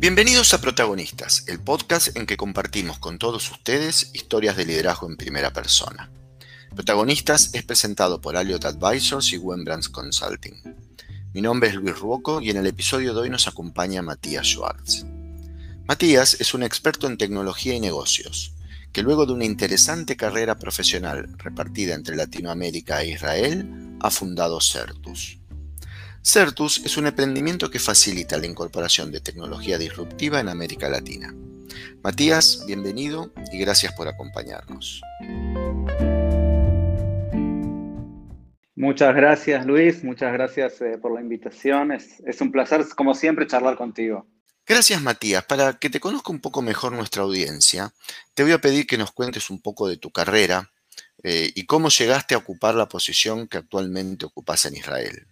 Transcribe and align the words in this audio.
Bienvenidos 0.00 0.54
a 0.54 0.62
Protagonistas, 0.62 1.44
el 1.46 1.60
podcast 1.60 2.16
en 2.16 2.24
que 2.24 2.38
compartimos 2.38 2.98
con 2.98 3.18
todos 3.18 3.50
ustedes 3.50 4.12
historias 4.14 4.56
de 4.56 4.64
liderazgo 4.64 5.06
en 5.06 5.18
primera 5.18 5.52
persona. 5.52 6.10
Protagonistas 6.74 7.50
es 7.52 7.64
presentado 7.64 8.18
por 8.18 8.34
Aliot 8.34 8.64
Advisors 8.64 9.30
y 9.34 9.36
Wembrands 9.36 9.90
Consulting. 9.90 10.54
Mi 11.34 11.42
nombre 11.42 11.68
es 11.68 11.74
Luis 11.74 11.98
Ruoco 11.98 12.40
y 12.40 12.48
en 12.48 12.56
el 12.56 12.66
episodio 12.66 13.12
de 13.12 13.20
hoy 13.20 13.28
nos 13.28 13.46
acompaña 13.46 14.00
Matías 14.00 14.46
Schwartz. 14.46 15.04
Matías 15.86 16.40
es 16.40 16.54
un 16.54 16.62
experto 16.62 17.06
en 17.06 17.18
tecnología 17.18 17.74
y 17.74 17.80
negocios, 17.80 18.54
que 18.94 19.02
luego 19.02 19.26
de 19.26 19.34
una 19.34 19.44
interesante 19.44 20.16
carrera 20.16 20.58
profesional 20.58 21.28
repartida 21.36 21.94
entre 21.94 22.16
Latinoamérica 22.16 23.02
e 23.02 23.10
Israel, 23.10 23.98
ha 24.00 24.10
fundado 24.10 24.62
Certus. 24.62 25.39
Certus 26.22 26.84
es 26.84 26.98
un 26.98 27.06
emprendimiento 27.06 27.70
que 27.70 27.78
facilita 27.78 28.36
la 28.36 28.46
incorporación 28.46 29.10
de 29.10 29.20
tecnología 29.20 29.78
disruptiva 29.78 30.38
en 30.38 30.50
América 30.50 30.90
Latina. 30.90 31.34
Matías, 32.02 32.64
bienvenido 32.66 33.32
y 33.50 33.58
gracias 33.58 33.94
por 33.94 34.06
acompañarnos. 34.06 35.00
Muchas 38.76 39.14
gracias 39.14 39.64
Luis, 39.64 40.04
muchas 40.04 40.32
gracias 40.34 40.80
eh, 40.82 40.98
por 41.00 41.14
la 41.14 41.22
invitación. 41.22 41.90
Es, 41.92 42.40
un 42.40 42.52
placer, 42.52 42.84
como 42.94 43.14
siempre, 43.14 43.46
charlar 43.46 43.76
contigo. 43.76 44.26
Gracias 44.66 45.00
Matías. 45.00 45.44
Para 45.44 45.78
que 45.78 45.88
te 45.88 46.00
conozca 46.00 46.32
un 46.32 46.40
poco 46.40 46.60
mejor 46.60 46.92
nuestra 46.92 47.22
audiencia, 47.22 47.92
te 48.34 48.42
voy 48.42 48.52
a 48.52 48.60
pedir 48.60 48.86
que 48.86 48.98
nos 48.98 49.12
cuentes 49.12 49.48
un 49.48 49.60
poco 49.62 49.88
de 49.88 49.96
tu 49.96 50.10
carrera 50.10 50.70
eh, 51.22 51.50
y 51.54 51.64
cómo 51.64 51.88
llegaste 51.88 52.34
a 52.34 52.38
ocupar 52.38 52.74
la 52.74 52.88
posición 52.88 53.48
que 53.48 53.56
actualmente 53.56 54.26
ocupas 54.26 54.66
en 54.66 54.76
Israel. 54.76 55.26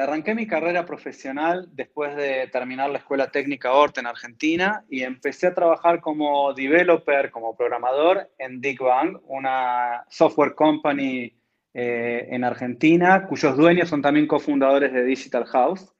Arranqué 0.00 0.34
mi 0.34 0.46
carrera 0.46 0.86
profesional 0.86 1.68
después 1.72 2.14
de 2.14 2.46
terminar 2.52 2.88
la 2.90 2.98
Escuela 2.98 3.30
Técnica 3.30 3.72
ORT 3.72 3.98
en 3.98 4.06
Argentina 4.06 4.84
y 4.88 5.02
empecé 5.02 5.48
a 5.48 5.54
trabajar 5.54 6.00
como 6.00 6.52
developer, 6.54 7.30
como 7.30 7.56
programador 7.56 8.30
en 8.38 8.60
DigBang, 8.60 9.20
una 9.24 10.04
software 10.08 10.54
company 10.54 11.36
eh, 11.74 12.28
en 12.30 12.44
Argentina, 12.44 13.26
cuyos 13.26 13.56
dueños 13.56 13.88
son 13.88 14.00
también 14.00 14.26
cofundadores 14.26 14.92
de 14.92 15.04
Digital 15.04 15.44
House. 15.46 15.92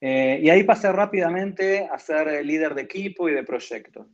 Eh, 0.00 0.40
y 0.42 0.48
ahí 0.48 0.62
pasé 0.62 0.92
rápidamente 0.92 1.88
a 1.92 1.98
ser 1.98 2.44
líder 2.44 2.74
de 2.74 2.82
equipo 2.82 3.28
y 3.28 3.34
de 3.34 3.42
proyectos. 3.42 4.06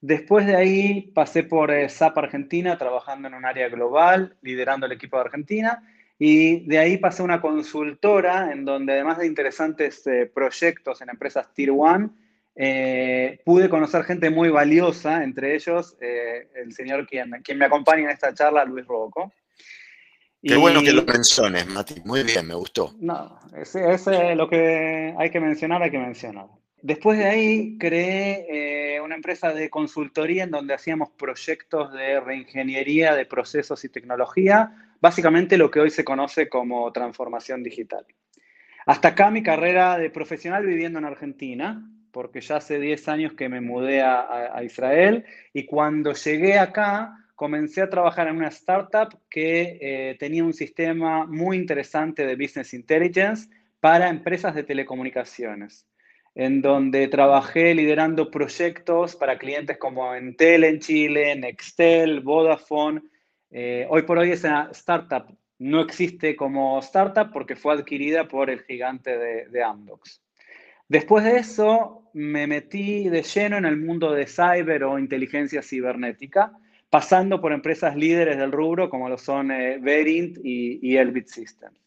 Después 0.00 0.46
de 0.46 0.56
ahí 0.56 1.10
pasé 1.14 1.42
por 1.42 1.72
SAP 1.88 2.18
Argentina, 2.18 2.76
trabajando 2.76 3.28
en 3.28 3.34
un 3.34 3.46
área 3.46 3.68
global, 3.68 4.36
liderando 4.42 4.84
el 4.84 4.92
equipo 4.92 5.16
de 5.16 5.22
Argentina 5.22 5.82
y 6.26 6.60
de 6.60 6.78
ahí 6.78 6.96
pasé 6.96 7.20
a 7.20 7.26
una 7.26 7.42
consultora 7.42 8.50
en 8.50 8.64
donde 8.64 8.94
además 8.94 9.18
de 9.18 9.26
interesantes 9.26 10.06
eh, 10.06 10.30
proyectos 10.34 11.02
en 11.02 11.10
empresas 11.10 11.52
Tier 11.52 11.70
1, 11.70 12.14
eh, 12.56 13.40
pude 13.44 13.68
conocer 13.68 14.04
gente 14.04 14.30
muy 14.30 14.48
valiosa, 14.48 15.22
entre 15.22 15.54
ellos 15.54 15.98
eh, 16.00 16.48
el 16.54 16.72
señor 16.72 17.06
quien, 17.06 17.30
quien 17.44 17.58
me 17.58 17.66
acompaña 17.66 18.04
en 18.04 18.08
esta 18.08 18.32
charla, 18.32 18.64
Luis 18.64 18.86
Roco. 18.86 19.34
Qué 20.42 20.56
bueno 20.56 20.82
que 20.82 20.92
lo 20.94 21.04
menciones, 21.04 21.66
Mati. 21.66 22.00
Muy 22.06 22.22
bien, 22.22 22.46
me 22.46 22.54
gustó. 22.54 22.94
No, 23.00 23.38
es, 23.54 23.74
es 23.76 24.06
lo 24.34 24.48
que 24.48 25.14
hay 25.18 25.28
que 25.28 25.40
mencionar, 25.40 25.82
hay 25.82 25.90
que 25.90 25.98
mencionar. 25.98 26.46
Después 26.80 27.18
de 27.18 27.26
ahí 27.26 27.76
creé 27.76 28.98
una 29.02 29.14
empresa 29.14 29.52
de 29.52 29.68
consultoría 29.68 30.44
en 30.44 30.50
donde 30.50 30.72
hacíamos 30.72 31.10
proyectos 31.10 31.92
de 31.92 32.18
reingeniería 32.20 33.14
de 33.14 33.26
procesos 33.26 33.84
y 33.84 33.90
tecnología 33.90 34.93
básicamente 35.04 35.58
lo 35.58 35.70
que 35.70 35.80
hoy 35.80 35.90
se 35.90 36.02
conoce 36.02 36.48
como 36.48 36.90
transformación 36.90 37.62
digital. 37.62 38.06
Hasta 38.86 39.08
acá 39.08 39.30
mi 39.30 39.42
carrera 39.42 39.98
de 39.98 40.08
profesional 40.08 40.64
viviendo 40.64 40.98
en 40.98 41.04
Argentina, 41.04 41.86
porque 42.10 42.40
ya 42.40 42.56
hace 42.56 42.80
10 42.80 43.08
años 43.08 43.34
que 43.34 43.50
me 43.50 43.60
mudé 43.60 44.00
a, 44.00 44.58
Israel 44.64 45.26
y 45.52 45.66
cuando 45.66 46.14
llegué 46.14 46.58
acá 46.58 47.18
comencé 47.34 47.82
a 47.82 47.90
trabajar 47.90 48.28
en 48.28 48.36
una 48.36 48.48
startup 48.48 49.10
que 49.28 49.76
eh, 49.78 50.16
tenía 50.18 50.42
un 50.42 50.54
sistema 50.54 51.26
muy 51.26 51.58
interesante 51.58 52.24
de 52.26 52.36
business 52.36 52.72
intelligence 52.72 53.50
para 53.80 54.08
empresas 54.08 54.54
de 54.54 54.62
telecomunicaciones, 54.62 55.86
en 56.34 56.62
donde 56.62 57.08
trabajé 57.08 57.74
liderando 57.74 58.30
proyectos 58.30 59.16
para 59.16 59.36
clientes 59.36 59.76
como 59.76 60.14
Entel 60.14 60.64
en 60.64 60.78
Chile, 60.78 61.36
Nextel, 61.36 62.20
Vodafone, 62.20 63.02
eh, 63.56 63.86
hoy 63.88 64.02
por 64.02 64.18
hoy 64.18 64.32
esa 64.32 64.68
startup 64.72 65.26
no 65.60 65.80
existe 65.80 66.34
como 66.34 66.80
startup 66.80 67.30
porque 67.32 67.54
fue 67.54 67.72
adquirida 67.72 68.26
por 68.26 68.50
el 68.50 68.62
gigante 68.62 69.16
de, 69.16 69.62
Amdocs. 69.62 70.20
Después 70.88 71.24
de 71.24 71.36
eso, 71.36 72.10
me 72.14 72.48
metí 72.48 73.08
de 73.08 73.22
lleno 73.22 73.56
en 73.56 73.64
el 73.64 73.76
mundo 73.76 74.12
de 74.12 74.26
cyber 74.26 74.82
o 74.82 74.98
inteligencia 74.98 75.62
cibernética, 75.62 76.50
pasando 76.90 77.40
por 77.40 77.52
empresas 77.52 77.94
líderes 77.94 78.38
del 78.38 78.50
rubro 78.50 78.90
como 78.90 79.08
lo 79.08 79.16
son 79.16 79.52
eh, 79.52 79.78
Verint 79.80 80.38
y, 80.42 80.80
y 80.82 80.96
Elbit 80.96 81.28
Systems. 81.28 81.78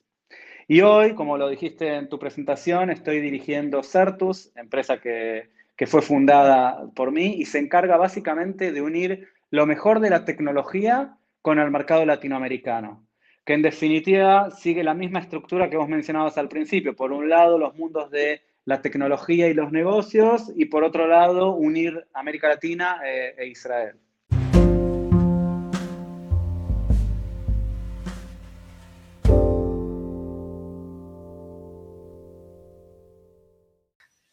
Y 0.70 0.80
hoy, 0.80 1.16
como 1.16 1.38
lo 1.38 1.50
dijiste 1.50 1.96
en 1.96 2.08
tu 2.08 2.18
presentación, 2.18 2.92
estoy 2.92 3.20
dirigiendo 3.20 3.84
Certus, 3.84 4.56
empresa 4.56 5.02
que, 5.02 5.50
que 5.76 5.86
fue 5.86 6.02
fundada 6.02 6.90
por 6.96 7.12
mí 7.12 7.36
y 7.38 7.46
se 7.46 7.60
encarga 7.60 7.98
básicamente 7.98 8.72
de 8.72 8.82
unir 8.82 9.28
lo 9.50 9.66
mejor 9.66 10.00
de 10.00 10.10
la 10.10 10.24
tecnología 10.24 11.18
con 11.48 11.60
el 11.60 11.72
mercado 11.72 12.06
latinoamericano, 12.06 13.08
que 13.46 13.54
en 13.54 13.62
definitiva 13.62 14.52
sigue 14.52 14.84
la 14.84 14.94
misma 14.94 15.20
estructura 15.20 15.70
que 15.70 15.78
vos 15.78 15.88
mencionabas 15.88 16.38
al 16.38 16.50
principio. 16.50 16.94
Por 16.94 17.14
un 17.14 17.30
lado, 17.30 17.58
los 17.58 17.74
mundos 17.74 18.12
de 18.12 18.42
la 18.66 18.82
tecnología 18.82 19.48
y 19.48 19.54
los 19.54 19.72
negocios, 19.72 20.52
y 20.58 20.66
por 20.66 20.84
otro 20.84 21.08
lado, 21.08 21.56
unir 21.56 22.06
América 22.14 22.50
Latina 22.50 23.00
eh, 23.06 23.34
e 23.38 23.48
Israel. 23.48 23.96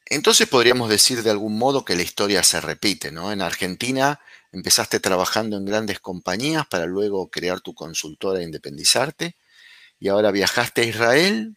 Entonces 0.06 0.48
podríamos 0.48 0.88
decir 0.88 1.22
de 1.22 1.30
algún 1.30 1.56
modo 1.58 1.84
que 1.84 1.94
la 1.94 2.02
historia 2.02 2.42
se 2.42 2.60
repite, 2.60 3.12
¿no? 3.12 3.30
En 3.30 3.40
Argentina 3.40 4.18
Empezaste 4.54 5.00
trabajando 5.00 5.56
en 5.56 5.64
grandes 5.64 5.98
compañías 5.98 6.64
para 6.68 6.86
luego 6.86 7.28
crear 7.28 7.60
tu 7.60 7.74
consultora 7.74 8.38
e 8.38 8.44
independizarte. 8.44 9.36
Y 9.98 10.06
ahora 10.06 10.30
viajaste 10.30 10.82
a 10.82 10.84
Israel, 10.84 11.56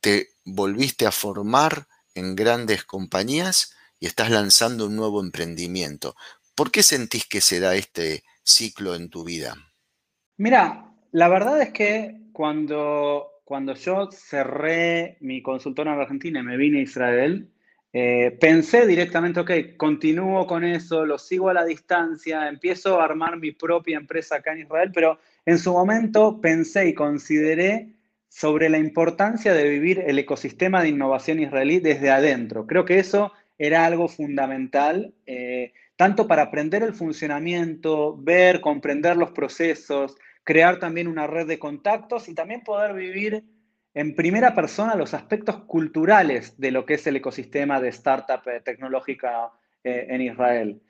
te 0.00 0.30
volviste 0.46 1.06
a 1.06 1.12
formar 1.12 1.86
en 2.14 2.34
grandes 2.34 2.84
compañías 2.84 3.74
y 4.00 4.06
estás 4.06 4.30
lanzando 4.30 4.86
un 4.86 4.96
nuevo 4.96 5.20
emprendimiento. 5.20 6.16
¿Por 6.54 6.70
qué 6.70 6.82
sentís 6.82 7.26
que 7.26 7.42
se 7.42 7.60
da 7.60 7.74
este 7.74 8.24
ciclo 8.42 8.94
en 8.94 9.10
tu 9.10 9.22
vida? 9.22 9.54
Mira, 10.38 10.94
la 11.12 11.28
verdad 11.28 11.60
es 11.60 11.74
que 11.74 12.22
cuando, 12.32 13.42
cuando 13.44 13.74
yo 13.74 14.08
cerré 14.10 15.18
mi 15.20 15.42
consultora 15.42 15.92
en 15.92 16.00
Argentina 16.00 16.40
y 16.40 16.42
me 16.42 16.56
vine 16.56 16.78
a 16.78 16.82
Israel, 16.84 17.52
eh, 17.98 18.36
pensé 18.38 18.86
directamente, 18.86 19.40
ok, 19.40 19.50
continúo 19.78 20.46
con 20.46 20.64
eso, 20.64 21.06
lo 21.06 21.16
sigo 21.16 21.48
a 21.48 21.54
la 21.54 21.64
distancia, 21.64 22.46
empiezo 22.46 23.00
a 23.00 23.06
armar 23.06 23.38
mi 23.38 23.52
propia 23.52 23.96
empresa 23.96 24.36
acá 24.36 24.52
en 24.52 24.58
Israel, 24.58 24.90
pero 24.92 25.18
en 25.46 25.58
su 25.58 25.72
momento 25.72 26.38
pensé 26.38 26.88
y 26.88 26.92
consideré 26.92 27.94
sobre 28.28 28.68
la 28.68 28.76
importancia 28.76 29.54
de 29.54 29.70
vivir 29.70 30.04
el 30.06 30.18
ecosistema 30.18 30.82
de 30.82 30.90
innovación 30.90 31.40
israelí 31.40 31.80
desde 31.80 32.10
adentro. 32.10 32.66
Creo 32.66 32.84
que 32.84 32.98
eso 32.98 33.32
era 33.56 33.86
algo 33.86 34.08
fundamental, 34.08 35.14
eh, 35.24 35.72
tanto 35.96 36.26
para 36.26 36.42
aprender 36.42 36.82
el 36.82 36.92
funcionamiento, 36.92 38.14
ver, 38.18 38.60
comprender 38.60 39.16
los 39.16 39.30
procesos, 39.30 40.18
crear 40.44 40.78
también 40.78 41.08
una 41.08 41.26
red 41.26 41.46
de 41.46 41.58
contactos 41.58 42.28
y 42.28 42.34
también 42.34 42.60
poder 42.60 42.92
vivir 42.92 43.42
en 43.96 44.14
primera 44.14 44.54
persona 44.54 44.94
los 44.94 45.14
aspectos 45.14 45.56
culturales 45.64 46.52
de 46.58 46.70
lo 46.70 46.84
que 46.84 46.94
es 46.94 47.06
el 47.06 47.16
ecosistema 47.16 47.80
de 47.80 47.88
startup 47.88 48.46
eh, 48.46 48.60
tecnológica 48.62 49.50
eh, 49.82 50.08
en 50.10 50.20
Israel. 50.20 50.82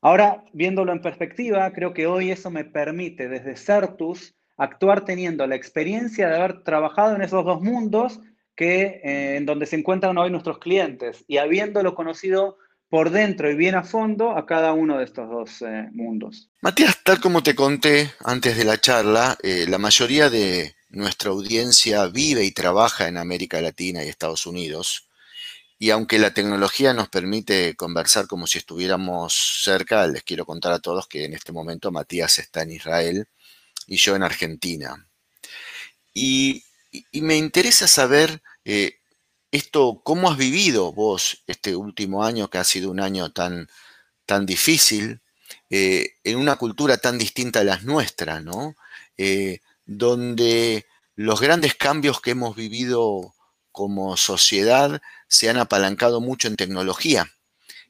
Ahora, 0.00 0.44
viéndolo 0.52 0.92
en 0.92 1.02
perspectiva, 1.02 1.72
creo 1.72 1.92
que 1.92 2.06
hoy 2.06 2.30
eso 2.30 2.52
me 2.52 2.64
permite 2.64 3.28
desde 3.28 3.56
Certus 3.56 4.36
actuar 4.56 5.04
teniendo 5.04 5.44
la 5.48 5.56
experiencia 5.56 6.28
de 6.28 6.36
haber 6.36 6.62
trabajado 6.62 7.16
en 7.16 7.22
esos 7.22 7.44
dos 7.44 7.60
mundos 7.60 8.20
que, 8.54 9.00
eh, 9.02 9.36
en 9.36 9.46
donde 9.46 9.66
se 9.66 9.74
encuentran 9.74 10.16
hoy 10.16 10.30
nuestros 10.30 10.58
clientes 10.58 11.24
y 11.26 11.38
habiéndolo 11.38 11.96
conocido 11.96 12.58
por 12.88 13.10
dentro 13.10 13.50
y 13.50 13.56
bien 13.56 13.74
a 13.74 13.82
fondo 13.82 14.30
a 14.30 14.46
cada 14.46 14.74
uno 14.74 14.98
de 14.98 15.04
estos 15.06 15.28
dos 15.28 15.64
mundos. 15.90 16.48
Matías, 16.62 17.02
tal 17.02 17.18
como 17.18 17.42
te 17.42 17.56
conté 17.56 18.12
antes 18.20 18.56
de 18.56 18.62
la 18.62 18.80
charla, 18.80 19.36
la 19.42 19.78
mayoría 19.78 20.30
de 20.30 20.76
nuestra 20.96 21.30
audiencia 21.30 22.06
vive 22.06 22.44
y 22.44 22.52
trabaja 22.52 23.08
en 23.08 23.16
América 23.16 23.60
Latina 23.60 24.04
y 24.04 24.08
Estados 24.08 24.46
Unidos. 24.46 25.08
Y 25.78 25.90
aunque 25.90 26.18
la 26.18 26.32
tecnología 26.32 26.94
nos 26.94 27.08
permite 27.08 27.74
conversar 27.76 28.26
como 28.26 28.46
si 28.46 28.58
estuviéramos 28.58 29.62
cerca, 29.62 30.06
les 30.06 30.22
quiero 30.22 30.46
contar 30.46 30.72
a 30.72 30.78
todos 30.78 31.06
que 31.08 31.24
en 31.24 31.34
este 31.34 31.52
momento 31.52 31.92
Matías 31.92 32.38
está 32.38 32.62
en 32.62 32.72
Israel 32.72 33.28
y 33.86 33.96
yo 33.96 34.16
en 34.16 34.22
Argentina. 34.22 35.06
Y, 36.14 36.64
me 37.12 37.36
interesa 37.36 37.88
saber, 37.88 38.40
eh, 38.64 38.98
esto, 39.50 40.00
¿cómo 40.04 40.30
has 40.30 40.38
vivido 40.38 40.92
vos 40.92 41.42
este 41.48 41.74
último 41.74 42.24
año 42.24 42.48
que 42.48 42.58
ha 42.58 42.64
sido 42.64 42.90
un 42.90 43.00
año 43.00 43.32
tan, 43.32 43.68
tan 44.26 44.46
difícil, 44.46 45.20
eh, 45.70 46.14
en 46.24 46.38
una 46.38 46.56
cultura 46.56 46.98
tan 46.98 47.18
distinta 47.18 47.60
a 47.60 47.64
las 47.64 47.84
nuestras, 47.84 48.42
¿no? 48.44 48.76
Eh, 49.18 49.60
donde 49.86 50.86
los 51.14 51.40
grandes 51.40 51.74
cambios 51.74 52.20
que 52.20 52.32
hemos 52.32 52.56
vivido 52.56 53.34
como 53.72 54.16
sociedad 54.16 55.00
se 55.28 55.48
han 55.48 55.56
apalancado 55.56 56.20
mucho 56.20 56.48
en 56.48 56.56
tecnología 56.56 57.26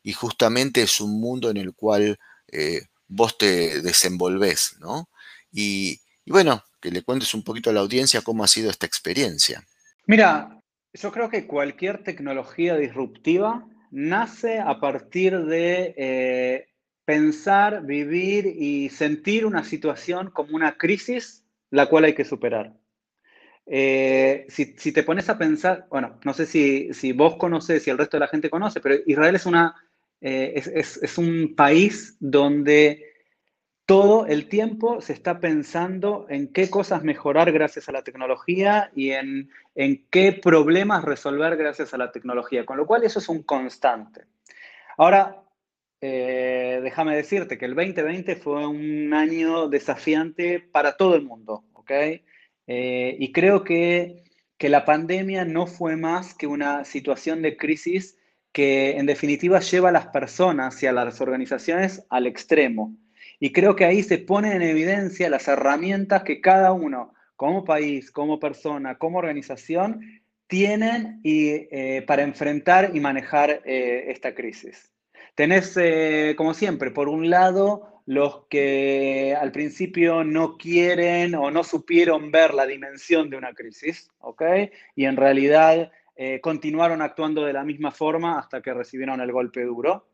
y 0.02 0.12
justamente 0.12 0.82
es 0.82 1.00
un 1.00 1.20
mundo 1.20 1.50
en 1.50 1.56
el 1.56 1.74
cual 1.74 2.18
eh, 2.52 2.82
vos 3.08 3.38
te 3.38 3.80
desenvolvés, 3.80 4.76
¿no? 4.78 5.08
Y, 5.50 6.00
bueno, 6.26 6.62
que 6.80 6.90
le 6.90 7.02
cuentes 7.02 7.32
un 7.34 7.42
poquito 7.42 7.70
a 7.70 7.72
la 7.72 7.80
audiencia 7.80 8.22
cómo 8.22 8.44
ha 8.44 8.48
sido 8.48 8.70
esta 8.70 8.86
experiencia. 8.86 9.64
Mira, 10.06 10.60
yo 10.92 11.10
creo 11.10 11.30
que 11.30 11.46
cualquier 11.46 12.02
tecnología 12.02 12.76
disruptiva 12.76 13.66
nace 13.90 14.58
a 14.58 14.78
partir 14.80 15.44
de 15.44 15.94
eh, 15.96 16.66
pensar, 17.04 17.84
vivir 17.86 18.46
y 18.46 18.90
sentir 18.90 19.46
una 19.46 19.64
situación 19.64 20.30
como 20.30 20.56
una 20.56 20.76
crisis 20.76 21.43
la 21.70 21.86
cual 21.86 22.04
hay 22.04 22.14
que 22.14 22.24
superar. 22.24 22.72
Eh, 23.66 24.46
si, 24.48 24.92
te 24.92 25.02
pones 25.02 25.28
a 25.28 25.38
pensar, 25.38 25.86
bueno, 25.90 26.18
no 26.24 26.34
sé 26.34 26.46
si, 26.46 27.12
vos 27.12 27.36
conoces, 27.36 27.82
si 27.82 27.90
el 27.90 27.98
resto 27.98 28.16
de 28.16 28.22
la 28.22 28.28
gente 28.28 28.50
conoce, 28.50 28.80
pero 28.80 28.96
Israel 29.06 29.34
es, 29.36 29.46
una, 29.46 29.74
eh, 30.20 30.52
es, 30.54 31.18
un 31.18 31.54
país 31.56 32.16
donde 32.20 33.02
todo 33.86 34.26
el 34.26 34.48
tiempo 34.48 35.00
se 35.00 35.12
está 35.12 35.40
pensando 35.40 36.26
en 36.28 36.52
qué 36.52 36.70
cosas 36.70 37.04
mejorar 37.04 37.52
gracias 37.52 37.88
a 37.88 37.92
la 37.92 38.02
tecnología 38.02 38.90
y 38.94 39.10
en, 39.10 39.50
en 39.74 40.06
qué 40.10 40.32
problemas 40.32 41.04
resolver 41.04 41.56
gracias 41.56 41.92
a 41.94 41.98
la 41.98 42.12
tecnología, 42.12 42.64
con 42.64 42.76
lo 42.76 42.86
cual 42.86 43.04
eso 43.04 43.18
es 43.18 43.28
un 43.28 43.42
constante. 43.42 44.24
Ahora, 44.96 45.43
eh, 46.06 46.80
déjame 46.82 47.16
decirte 47.16 47.56
que 47.56 47.64
el 47.64 47.74
2020 47.74 48.36
fue 48.36 48.66
un 48.66 49.14
año 49.14 49.68
desafiante 49.68 50.60
para 50.60 50.98
todo 50.98 51.14
el 51.14 51.22
mundo, 51.22 51.64
¿ok? 51.72 51.90
Eh, 52.66 53.16
y 53.18 53.32
creo 53.32 53.64
que, 53.64 54.22
que 54.58 54.68
la 54.68 54.84
pandemia 54.84 55.46
no 55.46 55.66
fue 55.66 55.96
más 55.96 56.34
que 56.34 56.46
una 56.46 56.84
situación 56.84 57.40
de 57.40 57.56
crisis 57.56 58.18
que 58.52 58.98
en 58.98 59.06
definitiva 59.06 59.60
lleva 59.60 59.88
a 59.88 59.92
las 59.92 60.08
personas 60.08 60.82
y 60.82 60.86
a 60.86 60.92
las 60.92 61.22
organizaciones 61.22 62.04
al 62.10 62.26
extremo. 62.26 62.94
Y 63.40 63.52
creo 63.52 63.74
que 63.74 63.86
ahí 63.86 64.02
se 64.02 64.18
ponen 64.18 64.52
en 64.52 64.68
evidencia 64.68 65.30
las 65.30 65.48
herramientas 65.48 66.22
que 66.22 66.42
cada 66.42 66.72
uno, 66.72 67.14
como 67.34 67.64
país, 67.64 68.10
como 68.10 68.38
persona, 68.38 68.98
como 68.98 69.20
organización, 69.20 70.02
tienen 70.48 71.22
eh, 71.24 72.04
para 72.06 72.24
enfrentar 72.24 72.90
y 72.92 73.00
manejar 73.00 73.62
eh, 73.64 74.04
esta 74.08 74.34
crisis. 74.34 74.93
Tenés, 75.34 75.76
eh, 75.76 76.34
como 76.36 76.54
siempre, 76.54 76.90
por 76.90 77.08
un 77.08 77.30
lado, 77.30 78.02
los 78.06 78.46
que 78.48 79.36
al 79.38 79.52
principio 79.52 80.24
no 80.24 80.56
quieren 80.56 81.34
o 81.34 81.50
no 81.50 81.64
supieron 81.64 82.30
ver 82.30 82.54
la 82.54 82.66
dimensión 82.66 83.30
de 83.30 83.36
una 83.36 83.52
crisis, 83.54 84.10
¿ok? 84.20 84.42
Y 84.94 85.06
en 85.06 85.16
realidad 85.16 85.90
continuaron 86.42 87.02
actuando 87.02 87.44
de 87.44 87.52
la 87.52 87.64
misma 87.64 87.90
forma 87.90 88.38
hasta 88.38 88.62
que 88.62 88.72
recibieron 88.72 89.20
el 89.20 89.32
golpe 89.32 89.64
duro. 89.64 90.06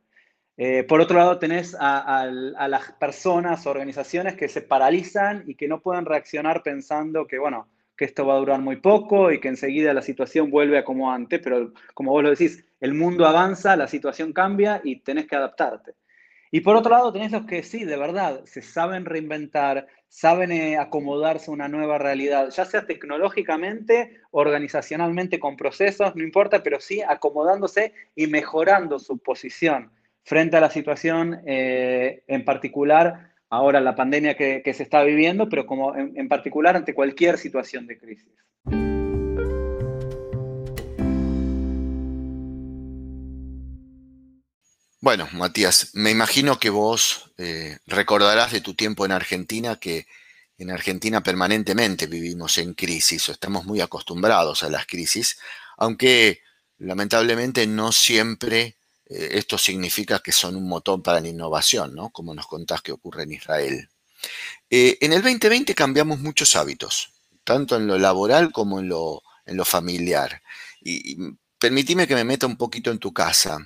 Eh, 0.62 0.84
por 0.84 1.00
otro 1.00 1.16
lado, 1.16 1.38
tenés 1.38 1.74
a, 1.80 2.26
las 2.26 2.92
personas, 2.92 3.66
organizaciones 3.66 4.36
que 4.36 4.46
se 4.46 4.60
paralizan 4.60 5.42
y 5.46 5.54
que 5.54 5.66
no 5.66 5.80
pueden 5.80 6.04
reaccionar 6.04 6.62
pensando 6.62 7.26
que, 7.26 7.38
bueno, 7.38 7.66
que 8.00 8.06
esto 8.06 8.24
va 8.24 8.32
a 8.32 8.38
durar 8.38 8.62
muy 8.62 8.76
poco 8.76 9.30
y 9.30 9.40
que 9.40 9.48
enseguida 9.48 9.92
la 9.92 10.00
situación 10.00 10.50
vuelve 10.50 10.78
a 10.78 10.84
como 10.84 11.12
antes, 11.12 11.38
pero 11.44 11.74
como 11.92 12.12
vos 12.12 12.22
lo 12.22 12.30
decís, 12.30 12.64
el 12.80 12.94
mundo 12.94 13.26
avanza, 13.26 13.76
la 13.76 13.88
situación 13.88 14.32
cambia 14.32 14.80
y 14.82 15.00
tenés 15.00 15.26
que 15.26 15.36
adaptarte. 15.36 15.92
Y 16.50 16.62
por 16.62 16.76
otro 16.76 16.92
lado, 16.92 17.12
tenés 17.12 17.30
los 17.30 17.44
que 17.44 17.62
sí, 17.62 17.84
de 17.84 17.98
verdad, 17.98 18.42
se 18.46 18.62
saben 18.62 19.04
reinventar, 19.04 19.86
saben 20.08 20.50
eh, 20.50 20.78
acomodarse 20.78 21.50
a 21.50 21.52
una 21.52 21.68
nueva 21.68 21.98
realidad, 21.98 22.48
ya 22.48 22.64
sea 22.64 22.86
tecnológicamente, 22.86 24.22
organizacionalmente, 24.30 25.38
con 25.38 25.58
procesos, 25.58 26.16
no 26.16 26.22
importa, 26.22 26.62
pero 26.62 26.80
sí 26.80 27.02
acomodándose 27.06 27.92
y 28.16 28.28
mejorando 28.28 28.98
su 28.98 29.18
posición 29.18 29.92
frente 30.24 30.56
a 30.56 30.60
la 30.62 30.70
situación 30.70 31.42
eh, 31.44 32.22
en 32.28 32.46
particular, 32.46 33.29
ahora 33.50 33.80
la 33.80 33.96
pandemia 33.96 34.36
que, 34.36 34.62
se 34.72 34.82
está 34.82 35.02
viviendo, 35.02 35.48
pero 35.48 35.66
como 35.66 35.94
en, 35.96 36.28
particular 36.28 36.76
ante 36.76 36.94
cualquier 36.94 37.36
situación 37.36 37.86
de 37.86 37.98
crisis. 37.98 38.28
Bueno, 45.02 45.28
Matías, 45.32 45.90
me 45.94 46.10
imagino 46.10 46.58
que 46.58 46.70
vos 46.70 47.32
eh, 47.38 47.78
recordarás 47.86 48.52
de 48.52 48.60
tu 48.60 48.74
tiempo 48.74 49.04
en 49.04 49.12
Argentina 49.12 49.76
que 49.76 50.06
en 50.58 50.70
Argentina 50.70 51.22
permanentemente 51.22 52.06
vivimos 52.06 52.58
en 52.58 52.74
crisis 52.74 53.28
o 53.28 53.32
estamos 53.32 53.64
muy 53.64 53.80
acostumbrados 53.80 54.62
a 54.62 54.68
las 54.68 54.86
crisis, 54.86 55.38
aunque 55.78 56.42
lamentablemente 56.76 57.66
no 57.66 57.92
siempre 57.92 58.76
esto 59.10 59.58
significa 59.58 60.20
que 60.20 60.30
son 60.30 60.54
un 60.54 60.68
motor 60.68 61.02
para 61.02 61.20
la 61.20 61.28
innovación, 61.28 61.94
¿no? 61.94 62.10
Como 62.10 62.32
nos 62.32 62.46
contás 62.46 62.80
que 62.80 62.92
ocurre 62.92 63.24
en 63.24 63.32
Israel. 63.32 63.88
Eh, 64.70 64.98
en 65.00 65.12
el 65.12 65.22
2020 65.22 65.74
cambiamos 65.74 66.20
muchos 66.20 66.54
hábitos, 66.54 67.12
tanto 67.42 67.76
en 67.76 67.88
lo 67.88 67.98
laboral 67.98 68.52
como 68.52 68.78
en 68.78 68.88
lo, 68.88 69.22
en 69.46 69.56
lo 69.56 69.64
familiar. 69.64 70.42
Y, 70.80 71.16
permitime 71.58 72.06
que 72.06 72.14
me 72.14 72.24
meta 72.24 72.46
un 72.46 72.56
poquito 72.56 72.90
en 72.90 72.98
tu 72.98 73.12
casa 73.12 73.58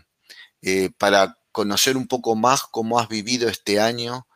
eh, 0.63 0.91
para 0.97 1.39
conocer 1.53 1.97
un 1.97 2.09
poco 2.09 2.35
más 2.35 2.63
cómo 2.63 2.99
has 2.99 3.09
vivido 3.09 3.49
este 3.49 3.81
año 3.81 4.27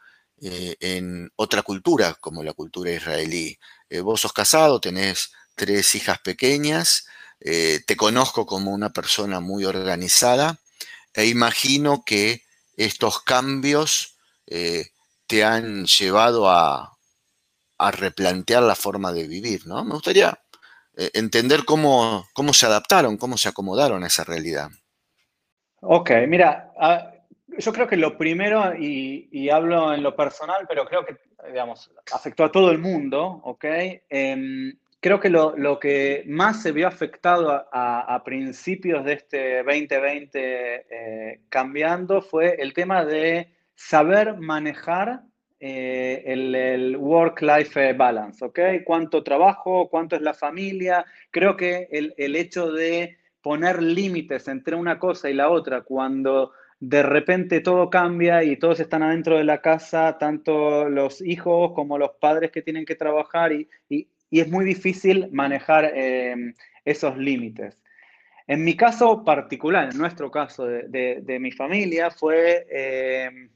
en 0.40 1.32
otra 1.34 1.62
cultura, 1.62 2.14
como 2.14 2.44
la 2.44 2.52
cultura 2.52 2.92
israelí. 2.92 3.58
vos 4.04 4.20
sos 4.20 4.32
casado, 4.32 4.80
tenés 4.80 5.32
tres 5.56 5.96
hijas 5.96 6.20
pequeñas, 6.20 7.06
te 7.40 7.96
conozco 7.96 8.46
como 8.46 8.70
una 8.70 8.92
persona 8.92 9.40
muy 9.40 9.64
organizada 9.64 10.60
e 11.14 11.26
imagino 11.26 12.04
que 12.04 12.42
estos 12.76 13.22
cambios 13.22 14.18
eh, 14.46 14.86
te 15.26 15.44
han 15.44 15.84
llevado 15.86 16.48
a, 16.48 16.94
replantear 17.92 18.62
la 18.64 18.74
forma 18.74 19.12
de 19.12 19.28
vivir, 19.28 19.64
¿no? 19.66 19.84
Me 19.84 19.92
gustaría 19.92 20.36
eh, 20.96 21.10
entender 21.14 21.64
cómo, 21.64 22.26
cómo 22.32 22.52
se 22.52 22.66
adaptaron, 22.66 23.16
cómo 23.16 23.38
se 23.38 23.48
acomodaron 23.48 24.02
a 24.02 24.08
esa 24.08 24.24
realidad. 24.24 24.68
Ok, 25.80 26.10
mira, 26.26 26.72
ah, 26.76 27.12
yo 27.58 27.72
creo 27.72 27.86
que 27.86 27.96
lo 27.96 28.18
primero, 28.18 28.74
y, 28.76 29.48
hablo 29.50 29.94
en 29.94 30.02
lo 30.02 30.14
personal, 30.14 30.66
pero 30.68 30.86
creo 30.86 31.04
que, 31.04 31.16
digamos, 31.46 31.90
afectó 32.12 32.44
a 32.44 32.52
todo 32.52 32.70
el 32.70 32.78
mundo, 32.78 33.40
¿ok? 33.44 33.64
Em, 34.08 34.76
creo 35.00 35.20
que 35.20 35.30
lo, 35.30 35.78
que 35.78 36.24
más 36.26 36.62
se 36.62 36.72
vio 36.72 36.88
afectado 36.88 37.66
a, 37.72 38.22
principios 38.24 39.04
de 39.04 39.12
este 39.14 39.62
2020 39.62 40.86
eh, 40.90 41.40
cambiando 41.48 42.20
fue 42.20 42.56
el 42.58 42.72
tema 42.72 43.04
de 43.04 43.54
saber 43.74 44.36
manejar 44.38 45.22
eh, 45.60 46.22
el, 46.26 46.96
work-life 46.96 47.92
balance, 47.94 48.44
¿ok? 48.44 48.58
Cuánto 48.84 49.22
trabajo, 49.22 49.88
cuánto 49.88 50.16
es 50.16 50.22
la 50.22 50.34
familia. 50.34 51.04
Creo 51.30 51.56
que 51.56 51.88
el, 51.90 52.14
el 52.16 52.36
hecho 52.36 52.72
de 52.72 53.18
poner 53.40 53.82
límites 53.82 54.48
entre 54.48 54.74
una 54.74 54.98
cosa 54.98 55.30
y 55.30 55.34
la 55.34 55.48
otra 55.48 55.82
cuando 55.82 56.52
de 56.80 57.02
repente 57.02 57.60
todo 57.60 57.90
cambia 57.90 58.44
y 58.44 58.56
todos 58.56 58.78
están 58.78 59.02
adentro 59.02 59.36
de 59.36 59.44
la 59.44 59.60
casa, 59.60 60.16
tanto 60.18 60.88
los 60.88 61.20
hijos 61.20 61.72
como 61.74 61.98
los 61.98 62.10
padres 62.20 62.52
que 62.52 62.62
tienen 62.62 62.84
que 62.84 62.94
trabajar 62.94 63.52
y 63.52 63.68
es 64.30 64.48
muy 64.48 64.64
difícil 64.64 65.28
manejar 65.32 65.92
em, 65.94 66.54
esos 66.84 67.16
límites. 67.16 67.78
En 68.46 68.64
mi 68.64 68.76
caso 68.76 69.24
particular, 69.24 69.90
en 69.90 69.98
nuestro 69.98 70.30
caso 70.30 70.66
de, 70.66 71.38
mi 71.40 71.52
familia, 71.52 72.10
fue, 72.10 72.66
em, 72.70 73.50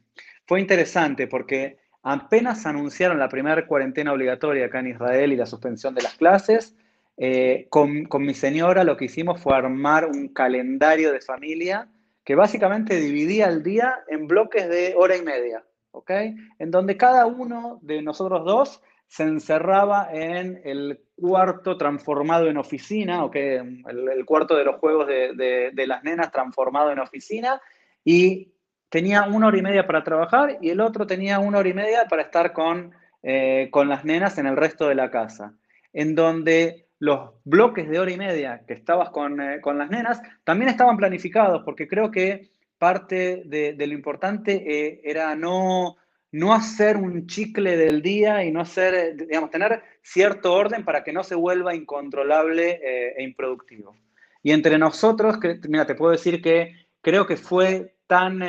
fue 0.47 0.61
interesante 0.61 1.27
porque 1.27 1.79
apenas 2.03 2.67
anunciaron 2.67 3.19
la 3.19 3.29
primera 3.29 3.67
cuarentena 3.67 4.13
obligatoria 4.13 4.67
acá 4.67 4.81
en 4.81 4.89
Israel 4.89 5.33
y 5.33 5.37
la 5.37 5.47
suspensión 5.47 5.95
de 5.95 6.03
las 6.03 6.15
clases, 6.15 6.77
eh, 7.17 7.67
con, 7.71 8.05
con, 8.05 8.25
mi 8.25 8.35
señora 8.35 8.85
lo 8.85 8.97
que 8.97 9.05
hicimos 9.05 9.41
fue 9.41 9.57
armar 9.57 10.07
un 10.07 10.29
calendario 10.29 11.13
de 11.13 11.21
familia 11.21 11.89
que 12.25 12.35
básicamente 12.35 12.97
dividía 12.97 13.49
el 13.49 13.63
día 13.63 14.01
en 14.09 14.27
bloques 14.27 14.69
de 14.69 14.95
hora 14.97 15.17
y 15.17 15.23
media, 15.23 15.65
¿ok? 15.91 16.11
En 16.59 16.71
donde 16.71 16.97
cada 16.97 17.27
uno 17.27 17.79
de 17.83 18.03
nosotros 18.03 18.45
dos 18.45 18.83
se 19.13 19.25
encerraba 19.25 20.09
en 20.11 20.63
el 20.65 20.99
cuarto 21.15 21.77
transformado 21.77 22.49
en 22.49 22.57
oficina, 22.57 23.27
o 23.27 23.31
el, 23.35 23.85
el, 24.09 24.25
cuarto 24.25 24.57
de 24.57 24.65
los 24.65 24.77
juegos 24.77 25.07
de, 25.07 25.85
las 25.87 26.03
nenas 26.03 26.33
transformado 26.33 26.91
en 26.91 26.99
oficina, 26.99 27.61
y 28.03 28.55
tenía 28.89 29.25
una 29.25 29.49
hora 29.49 29.59
y 29.59 29.63
media 29.63 29.87
para 29.87 30.03
trabajar 30.03 30.57
y 30.63 30.71
el 30.71 30.81
otro 30.81 31.07
tenía 31.07 31.41
una 31.41 31.59
hora 31.59 31.69
y 31.69 31.75
media 31.75 32.07
para 32.09 32.23
estar 32.23 32.55
con, 32.55 32.95
eh, 33.23 33.69
con 33.71 33.87
las 33.87 34.03
nenas 34.07 34.39
en 34.39 34.47
el 34.47 34.57
resto 34.57 34.89
de 34.89 34.95
la 34.95 35.11
casa, 35.11 35.53
en 35.93 36.15
donde 36.15 36.87
los 36.99 37.33
bloques 37.45 37.91
de 37.91 38.01
hora 38.01 38.13
y 38.13 38.17
media 38.17 38.63
que 38.67 38.73
estabas 38.73 39.11
con, 39.11 39.43
eh, 39.43 39.61
las 39.63 39.91
nenas 39.91 40.23
también 40.43 40.71
estaban 40.71 40.97
planificados, 40.97 41.65
porque 41.67 41.87
creo 41.87 42.11
que 42.11 42.49
parte 42.79 43.43
de, 43.45 43.75
lo 43.77 43.93
importante 43.93 44.55
eh, 44.67 45.03
era 45.05 45.35
no, 45.35 45.99
no 46.33 46.53
hacer 46.53 46.97
un 46.97 47.27
chicle 47.27 47.77
del 47.77 48.03
día 48.03 48.45
y 48.45 48.51
no 48.51 48.61
hacer, 48.61 49.17
digamos, 49.17 49.51
tener 49.51 49.83
cierto 50.03 50.53
orden 50.53 50.85
para 50.85 51.05
que 51.05 51.13
no 51.13 51.23
se 51.23 51.35
vuelva 51.35 51.75
incontrolable 51.75 52.81
e 53.17 53.23
improductivo. 53.23 53.97
Y 54.43 54.51
entre 54.51 54.79
nosotros, 54.79 55.39
mira, 55.69 55.87
te 55.87 55.95
puedo 55.95 56.13
decir 56.13 56.43
que 56.43 56.89
creo 57.01 57.27
que 57.27 57.37
fue 57.37 57.97
tan 58.07 58.43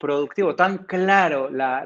productivo, 0.00 0.56
tan 0.56 0.78
claro 0.78 1.50
la, 1.50 1.84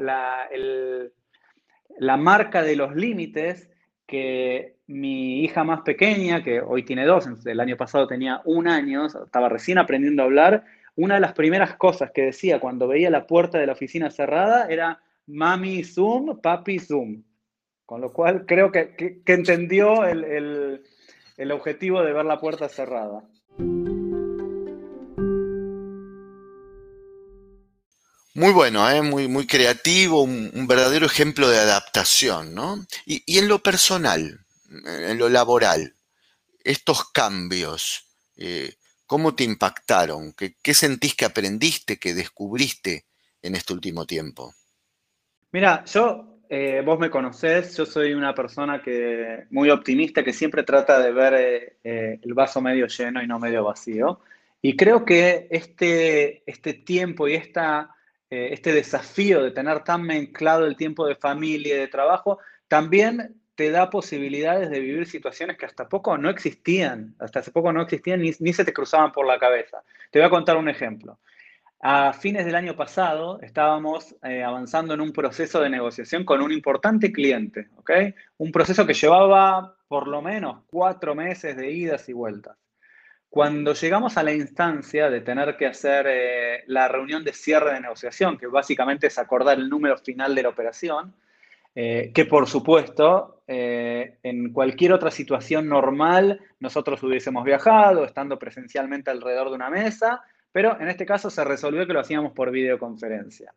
la, 1.98 2.16
marca 2.16 2.62
de 2.62 2.76
los 2.76 2.94
límites 2.94 3.68
que 4.06 4.76
mi 4.86 5.42
hija 5.42 5.64
más 5.64 5.80
pequeña, 5.82 6.42
que 6.42 6.60
hoy 6.60 6.84
tiene 6.84 7.04
dos, 7.04 7.26
el 7.44 7.60
año 7.60 7.76
pasado 7.76 8.06
tenía 8.06 8.40
un 8.44 8.68
año, 8.68 9.06
estaba 9.06 9.48
recién 9.48 9.78
aprendiendo 9.78 10.22
a 10.22 10.26
hablar, 10.26 10.64
una 10.96 11.14
de 11.14 11.20
las 11.20 11.32
primeras 11.32 11.76
cosas 11.76 12.10
que 12.12 12.22
decía 12.22 12.60
cuando 12.60 12.88
veía 12.88 13.10
la 13.10 13.26
puerta 13.26 13.58
de 13.58 13.66
la 13.66 13.72
oficina 13.72 14.10
cerrada 14.10 14.66
era 14.68 15.02
mami 15.26 15.84
Zoom, 15.84 16.40
papi 16.40 16.78
Zoom. 16.78 17.22
Con 17.84 18.00
lo 18.00 18.12
cual 18.12 18.46
creo 18.46 18.72
que, 18.72 19.20
entendió 19.26 20.04
el, 20.06 20.82
el 21.36 21.52
objetivo 21.52 22.02
de 22.02 22.12
ver 22.12 22.24
la 22.24 22.40
puerta 22.40 22.68
cerrada. 22.68 23.22
Muy 28.36 28.52
bueno, 28.52 28.90
¿eh? 28.90 29.00
muy, 29.00 29.28
muy 29.28 29.46
creativo, 29.46 30.22
un, 30.22 30.66
verdadero 30.66 31.06
ejemplo 31.06 31.48
de 31.48 31.58
adaptación, 31.58 32.52
¿no? 32.52 32.84
Y, 33.06 33.38
en 33.38 33.46
lo 33.46 33.62
personal, 33.62 34.44
en 34.68 35.18
lo 35.18 35.28
laboral, 35.28 35.94
estos 36.64 37.10
cambios, 37.12 38.08
eh, 38.36 38.74
¿cómo 39.06 39.34
te 39.34 39.44
impactaron? 39.44 40.32
¿Qué, 40.32 40.54
¿Qué, 40.62 40.74
sentís 40.74 41.14
que 41.14 41.24
aprendiste, 41.24 41.98
que 41.98 42.14
descubriste 42.14 43.06
en 43.42 43.54
este 43.54 43.72
último 43.72 44.06
tiempo? 44.06 44.52
Mira, 45.52 45.84
yo, 45.84 46.40
eh, 46.48 46.82
vos 46.84 46.98
me 46.98 47.10
conocés, 47.10 47.76
yo 47.76 47.86
soy 47.86 48.12
una 48.12 48.34
persona 48.34 48.82
que 48.82 49.46
muy 49.50 49.70
optimista, 49.70 50.24
que 50.24 50.32
siempre 50.32 50.62
trata 50.62 50.98
de 51.00 51.12
ver 51.12 51.78
el 51.82 52.34
vaso 52.34 52.60
medio 52.60 52.86
lleno 52.86 53.22
y 53.22 53.26
no 53.26 53.38
medio 53.38 53.64
vacío. 53.64 54.20
Y 54.60 54.76
creo 54.76 55.04
que 55.04 55.46
este, 55.50 56.42
este 56.50 56.74
tiempo 56.74 57.28
y 57.28 57.34
esta 57.34 57.94
eh, 58.34 58.52
este 58.52 58.72
desafío 58.72 59.44
de 59.44 59.52
tener 59.52 59.84
tan 59.84 60.02
mezclado 60.02 60.66
el 60.66 60.76
tiempo 60.76 61.06
de 61.06 61.14
familia 61.14 61.76
y 61.76 61.78
de 61.78 61.86
trabajo, 61.86 62.38
también 62.66 63.40
te 63.54 63.70
da 63.70 63.90
posibilidades 63.90 64.70
de 64.70 64.80
vivir 64.80 65.06
situaciones 65.06 65.56
que 65.56 65.66
hasta 65.66 65.88
poco 65.88 66.18
no 66.18 66.28
existían, 66.28 67.14
hasta 67.18 67.40
hace 67.40 67.52
poco 67.52 67.72
no 67.72 67.82
existían 67.82 68.20
ni, 68.20 68.52
se 68.52 68.64
te 68.64 68.72
cruzaban 68.72 69.12
por 69.12 69.26
la 69.26 69.38
cabeza. 69.38 69.82
Te 70.10 70.18
voy 70.18 70.26
a 70.26 70.30
contar 70.30 70.56
un 70.56 70.68
ejemplo. 70.68 71.18
A 71.80 72.12
fines 72.14 72.46
del 72.46 72.54
año 72.54 72.74
pasado 72.76 73.40
estábamos 73.42 74.16
eh, 74.22 74.42
avanzando 74.42 74.94
en 74.94 75.00
un 75.00 75.12
proceso 75.12 75.60
de 75.60 75.68
negociación 75.68 76.24
con 76.24 76.40
un 76.40 76.50
importante 76.50 77.12
cliente, 77.12 77.68
¿ok? 77.76 77.90
Un 78.38 78.50
proceso 78.50 78.86
que 78.86 78.94
llevaba 78.94 79.76
por 79.86 80.08
lo 80.08 80.22
menos 80.22 80.62
cuatro 80.66 81.14
meses 81.14 81.56
de 81.56 81.70
idas 81.70 82.08
y 82.08 82.14
vueltas. 82.14 82.56
Cuando 83.28 83.74
llegamos 83.74 84.16
a 84.16 84.22
la 84.22 84.32
instancia 84.32 85.10
de 85.10 85.20
tener 85.20 85.56
que 85.56 85.66
hacer 85.66 86.06
eh, 86.08 86.62
la 86.68 86.88
reunión 86.88 87.22
de 87.22 87.32
cierre 87.32 87.74
de 87.74 87.80
negociación, 87.80 88.38
que 88.38 88.46
básicamente 88.46 89.08
es 89.08 89.18
acordar 89.18 89.58
el 89.58 89.68
número 89.68 89.98
final 89.98 90.34
de 90.34 90.42
la 90.44 90.48
operación, 90.48 91.14
eh, 91.74 92.12
que 92.14 92.24
por 92.24 92.46
supuesto, 92.46 93.42
eh, 93.46 94.18
en 94.22 94.52
cualquier 94.52 94.92
otra 94.92 95.10
situación 95.10 95.68
normal, 95.68 96.40
nosotros 96.60 97.02
hubiésemos 97.02 97.44
viajado, 97.44 98.04
estando 98.04 98.38
presencialmente 98.38 99.10
alrededor 99.10 99.48
de 99.48 99.56
una 99.56 99.70
mesa, 99.70 100.22
pero 100.52 100.80
en 100.80 100.88
este 100.88 101.04
caso 101.04 101.30
se 101.30 101.44
resolvió 101.44 101.86
que 101.86 101.92
lo 101.92 102.00
hacíamos 102.00 102.32
por 102.32 102.50
videoconferencia. 102.50 103.52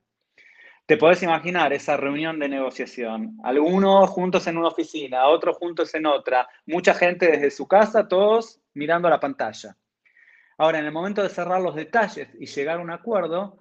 Te 0.88 0.98
podés 0.98 1.22
imaginar 1.22 1.74
esa 1.74 1.98
reunión 1.98 2.40
de 2.40 2.48
negociación, 2.48 3.38
algunos 3.44 4.10
juntos 4.10 4.48
en 4.48 4.58
una 4.58 4.70
oficina, 4.70 5.28
otros 5.28 5.58
juntos 5.58 5.94
en 5.94 6.06
otra, 6.06 6.48
mucha 6.66 6.94
gente 6.94 7.30
desde 7.30 7.52
su 7.52 7.68
casa, 7.68 8.08
todos 8.08 8.62
mirando 8.74 9.10
a 9.10 9.12
la 9.12 9.20
pantalla. 9.20 9.76
Ahora, 10.58 10.80
en 10.80 10.86
el 10.86 10.92
momento 10.92 11.22
de 11.22 11.30
cerrar 11.30 11.62
los 11.62 11.76
detalles 11.76 12.30
y 12.40 12.48
llegar 12.48 12.80
a 12.80 12.82
un 12.82 12.90
acuerdo, 12.90 13.60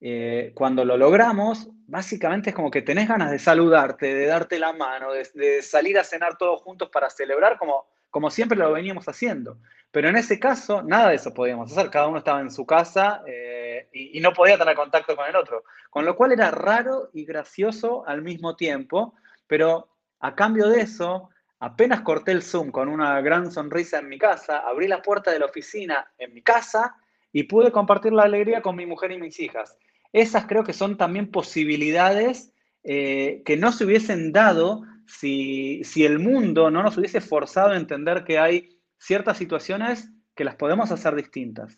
eh, 0.00 0.52
cuando 0.54 0.84
lo 0.84 0.96
logramos, 0.96 1.68
básicamente 1.86 2.50
es 2.50 2.56
como 2.56 2.70
que 2.70 2.82
tenés 2.82 3.08
ganas 3.08 3.30
de 3.30 3.38
saludarte, 3.38 4.14
de 4.14 4.26
darte 4.26 4.58
la 4.58 4.72
mano, 4.72 5.12
de, 5.12 5.62
salir 5.62 5.98
a 5.98 6.04
cenar 6.04 6.36
todos 6.36 6.62
juntos 6.62 6.90
para 6.90 7.10
celebrar 7.10 7.58
como, 7.58 7.86
como 8.10 8.30
siempre 8.30 8.58
lo 8.58 8.72
veníamos 8.72 9.08
haciendo. 9.08 9.58
Pero 9.90 10.08
en 10.08 10.16
ese 10.16 10.38
caso, 10.38 10.82
nada 10.82 11.08
de 11.08 11.16
eso 11.16 11.32
podíamos 11.32 11.72
hacer. 11.72 11.90
Cada 11.90 12.08
uno 12.08 12.18
estaba 12.18 12.40
en 12.40 12.50
su 12.50 12.66
casa 12.66 13.22
eh, 13.26 13.88
y, 13.92 14.18
y, 14.18 14.20
no 14.20 14.32
podía 14.32 14.58
tener 14.58 14.76
contacto 14.76 15.16
con 15.16 15.26
el 15.26 15.36
otro. 15.36 15.64
Con 15.88 16.04
lo 16.04 16.14
cual 16.14 16.32
era 16.32 16.50
raro 16.50 17.08
y 17.14 17.24
gracioso 17.24 18.06
al 18.06 18.22
mismo 18.22 18.54
tiempo. 18.54 19.14
Pero 19.46 19.88
a 20.20 20.34
cambio 20.34 20.68
de 20.68 20.82
eso, 20.82 21.30
Apenas 21.60 22.02
corté 22.02 22.30
el 22.30 22.42
Zoom 22.42 22.70
con 22.70 22.88
una 22.88 23.20
gran 23.20 23.50
sonrisa 23.50 23.98
en 23.98 24.08
mi 24.08 24.16
casa, 24.16 24.58
abrí 24.58 24.86
la 24.86 25.02
puerta 25.02 25.32
de 25.32 25.40
la 25.40 25.46
oficina 25.46 26.08
en 26.16 26.32
mi 26.32 26.40
casa 26.40 26.94
y 27.32 27.44
pude 27.44 27.72
compartir 27.72 28.12
la 28.12 28.22
alegría 28.22 28.62
con 28.62 28.76
mi 28.76 28.86
mujer 28.86 29.10
y 29.10 29.18
mis 29.18 29.40
hijas. 29.40 29.76
Esas 30.12 30.46
creo 30.46 30.64
que 30.64 30.72
son 30.72 30.96
también 30.96 31.30
posibilidades 31.30 32.52
eh, 32.82 33.42
que 33.44 33.56
no 33.56 33.72
se 33.72 33.84
hubiesen 33.84 34.32
dado 34.32 34.82
si, 35.06 35.82
si 35.84 36.04
el 36.04 36.18
mundo 36.18 36.70
no 36.70 36.82
nos 36.82 36.96
hubiese 36.96 37.20
forzado 37.20 37.72
a 37.72 37.76
entender 37.76 38.24
que 38.24 38.38
hay 38.38 38.68
ciertas 38.98 39.38
situaciones 39.38 40.08
que 40.34 40.44
las 40.44 40.56
podemos 40.56 40.90
hacer 40.90 41.14
distintas. 41.14 41.76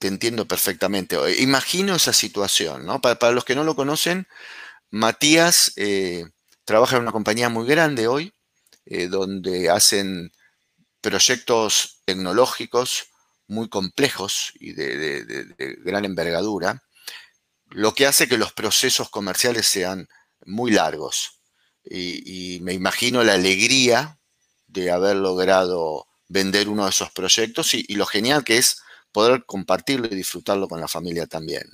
te 0.00 0.08
entiendo 0.08 0.48
perfectamente. 0.48 1.18
Imagino 1.42 1.94
esa 1.94 2.14
situación, 2.14 2.86
¿no? 2.86 3.02
Para, 3.02 3.32
los 3.32 3.44
que 3.44 3.54
no 3.54 3.64
lo 3.64 3.76
conocen, 3.76 4.26
Matías 4.90 5.74
eh, 5.76 6.24
trabaja 6.70 6.94
en 6.94 7.02
una 7.02 7.10
compañía 7.10 7.48
muy 7.48 7.66
grande 7.66 8.06
hoy, 8.06 8.32
eh, 8.86 9.08
donde 9.08 9.68
hacen 9.70 10.30
proyectos 11.00 12.00
tecnológicos 12.04 13.06
muy 13.48 13.68
complejos 13.68 14.52
y 14.54 14.74
de, 14.74 15.76
gran 15.84 16.04
envergadura, 16.04 16.80
lo 17.70 17.92
que 17.92 18.06
hace 18.06 18.28
que 18.28 18.38
los 18.38 18.52
procesos 18.52 19.10
comerciales 19.10 19.66
sean 19.66 20.08
muy 20.46 20.70
largos. 20.70 21.40
Y, 21.82 22.60
me 22.62 22.72
imagino 22.72 23.24
la 23.24 23.34
alegría 23.34 24.20
de 24.68 24.92
haber 24.92 25.16
logrado 25.16 26.06
vender 26.28 26.68
uno 26.68 26.84
de 26.84 26.90
esos 26.90 27.10
proyectos 27.10 27.74
y 27.74 27.94
lo 27.96 28.06
genial 28.06 28.44
que 28.44 28.58
es 28.58 28.80
poder 29.10 29.44
compartirlo 29.44 30.06
y 30.06 30.14
disfrutarlo 30.14 30.68
con 30.68 30.80
la 30.80 30.86
familia 30.86 31.26
también. 31.26 31.64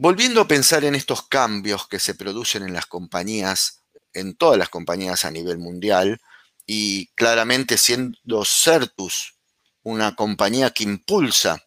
Volviendo 0.00 0.40
a 0.40 0.46
pensar 0.46 0.84
en 0.84 0.94
estos 0.94 1.26
cambios 1.26 1.88
que 1.88 1.98
se 1.98 2.14
producen 2.14 2.62
en 2.62 2.72
las 2.72 2.86
compañías, 2.86 3.82
en 4.12 4.36
todas 4.36 4.56
las 4.56 4.68
compañías 4.68 5.24
a 5.24 5.32
nivel 5.32 5.58
mundial, 5.58 6.20
y 6.64 7.08
claramente 7.16 7.76
siendo 7.76 8.44
Certus 8.44 9.34
una 9.82 10.14
compañía 10.14 10.70
que 10.70 10.84
impulsa 10.84 11.64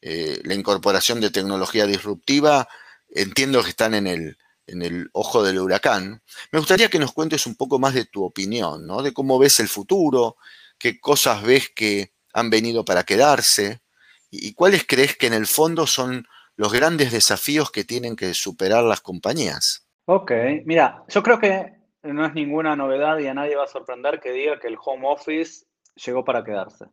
eh, 0.00 0.40
la 0.44 0.54
incorporación 0.54 1.20
de 1.20 1.30
tecnología 1.30 1.84
disruptiva, 1.84 2.68
entiendo 3.08 3.60
que 3.64 3.70
están 3.70 3.94
en 3.94 4.06
el, 4.06 4.38
en 4.68 4.82
el 4.82 5.10
ojo 5.12 5.42
del 5.42 5.58
huracán. 5.58 6.22
Me 6.52 6.60
gustaría 6.60 6.88
que 6.88 7.00
nos 7.00 7.12
cuentes 7.12 7.44
un 7.44 7.56
poco 7.56 7.80
más 7.80 7.92
de 7.92 8.04
tu 8.04 8.22
opinión, 8.22 8.86
¿no? 8.86 9.02
de 9.02 9.12
cómo 9.12 9.36
ves 9.36 9.58
el 9.58 9.68
futuro, 9.68 10.36
qué 10.78 11.00
cosas 11.00 11.42
ves 11.42 11.70
que 11.74 12.12
han 12.34 12.50
venido 12.50 12.84
para 12.84 13.02
quedarse? 13.02 13.80
¿Y 14.30 14.54
cuáles 14.54 14.84
crees 14.86 15.16
que 15.16 15.26
en 15.26 15.34
el 15.34 15.48
fondo 15.48 15.88
son 15.88 16.28
los 16.56 16.72
grandes 16.72 17.12
desafíos 17.12 17.70
que 17.70 17.84
tienen 17.84 18.16
que 18.16 18.34
superar 18.34 18.84
las 18.84 19.00
compañías? 19.00 19.88
Ok, 20.06 20.32
mira, 20.64 21.04
yo 21.08 21.22
creo 21.22 21.38
que 21.38 21.72
no 22.02 22.26
es 22.26 22.34
ninguna 22.34 22.76
novedad 22.76 23.18
y 23.18 23.26
a 23.26 23.34
nadie 23.34 23.56
va 23.56 23.64
a 23.64 23.68
sorprender 23.68 24.20
que 24.20 24.32
diga 24.32 24.60
que 24.60 24.68
el 24.68 24.76
home 24.82 25.08
office 25.08 25.64
llegó 25.94 26.24
para 26.24 26.44
quedarse. 26.44 26.86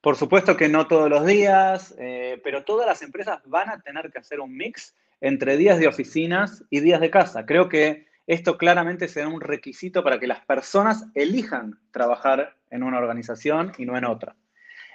Por 0.00 0.16
supuesto 0.16 0.56
que 0.56 0.68
no 0.68 0.86
todos 0.86 1.08
los 1.08 1.24
días, 1.24 1.94
eh, 1.98 2.40
pero 2.42 2.64
todas 2.64 2.86
las 2.86 3.02
empresas 3.02 3.40
van 3.46 3.70
a 3.70 3.80
tener 3.80 4.10
que 4.10 4.18
hacer 4.18 4.40
un 4.40 4.54
mix 4.56 4.96
entre 5.20 5.56
días 5.56 5.78
de 5.78 5.86
oficinas 5.86 6.64
y 6.70 6.80
días 6.80 7.00
de 7.00 7.10
casa. 7.10 7.46
Creo 7.46 7.68
que 7.68 8.06
esto 8.26 8.58
claramente 8.58 9.08
será 9.08 9.28
un 9.28 9.40
requisito 9.40 10.02
para 10.02 10.18
que 10.18 10.26
las 10.26 10.44
personas 10.44 11.06
elijan 11.14 11.78
trabajar 11.92 12.56
en 12.70 12.82
una 12.82 12.98
organización 12.98 13.72
y 13.78 13.86
no 13.86 13.96
en 13.96 14.04
otra. 14.04 14.36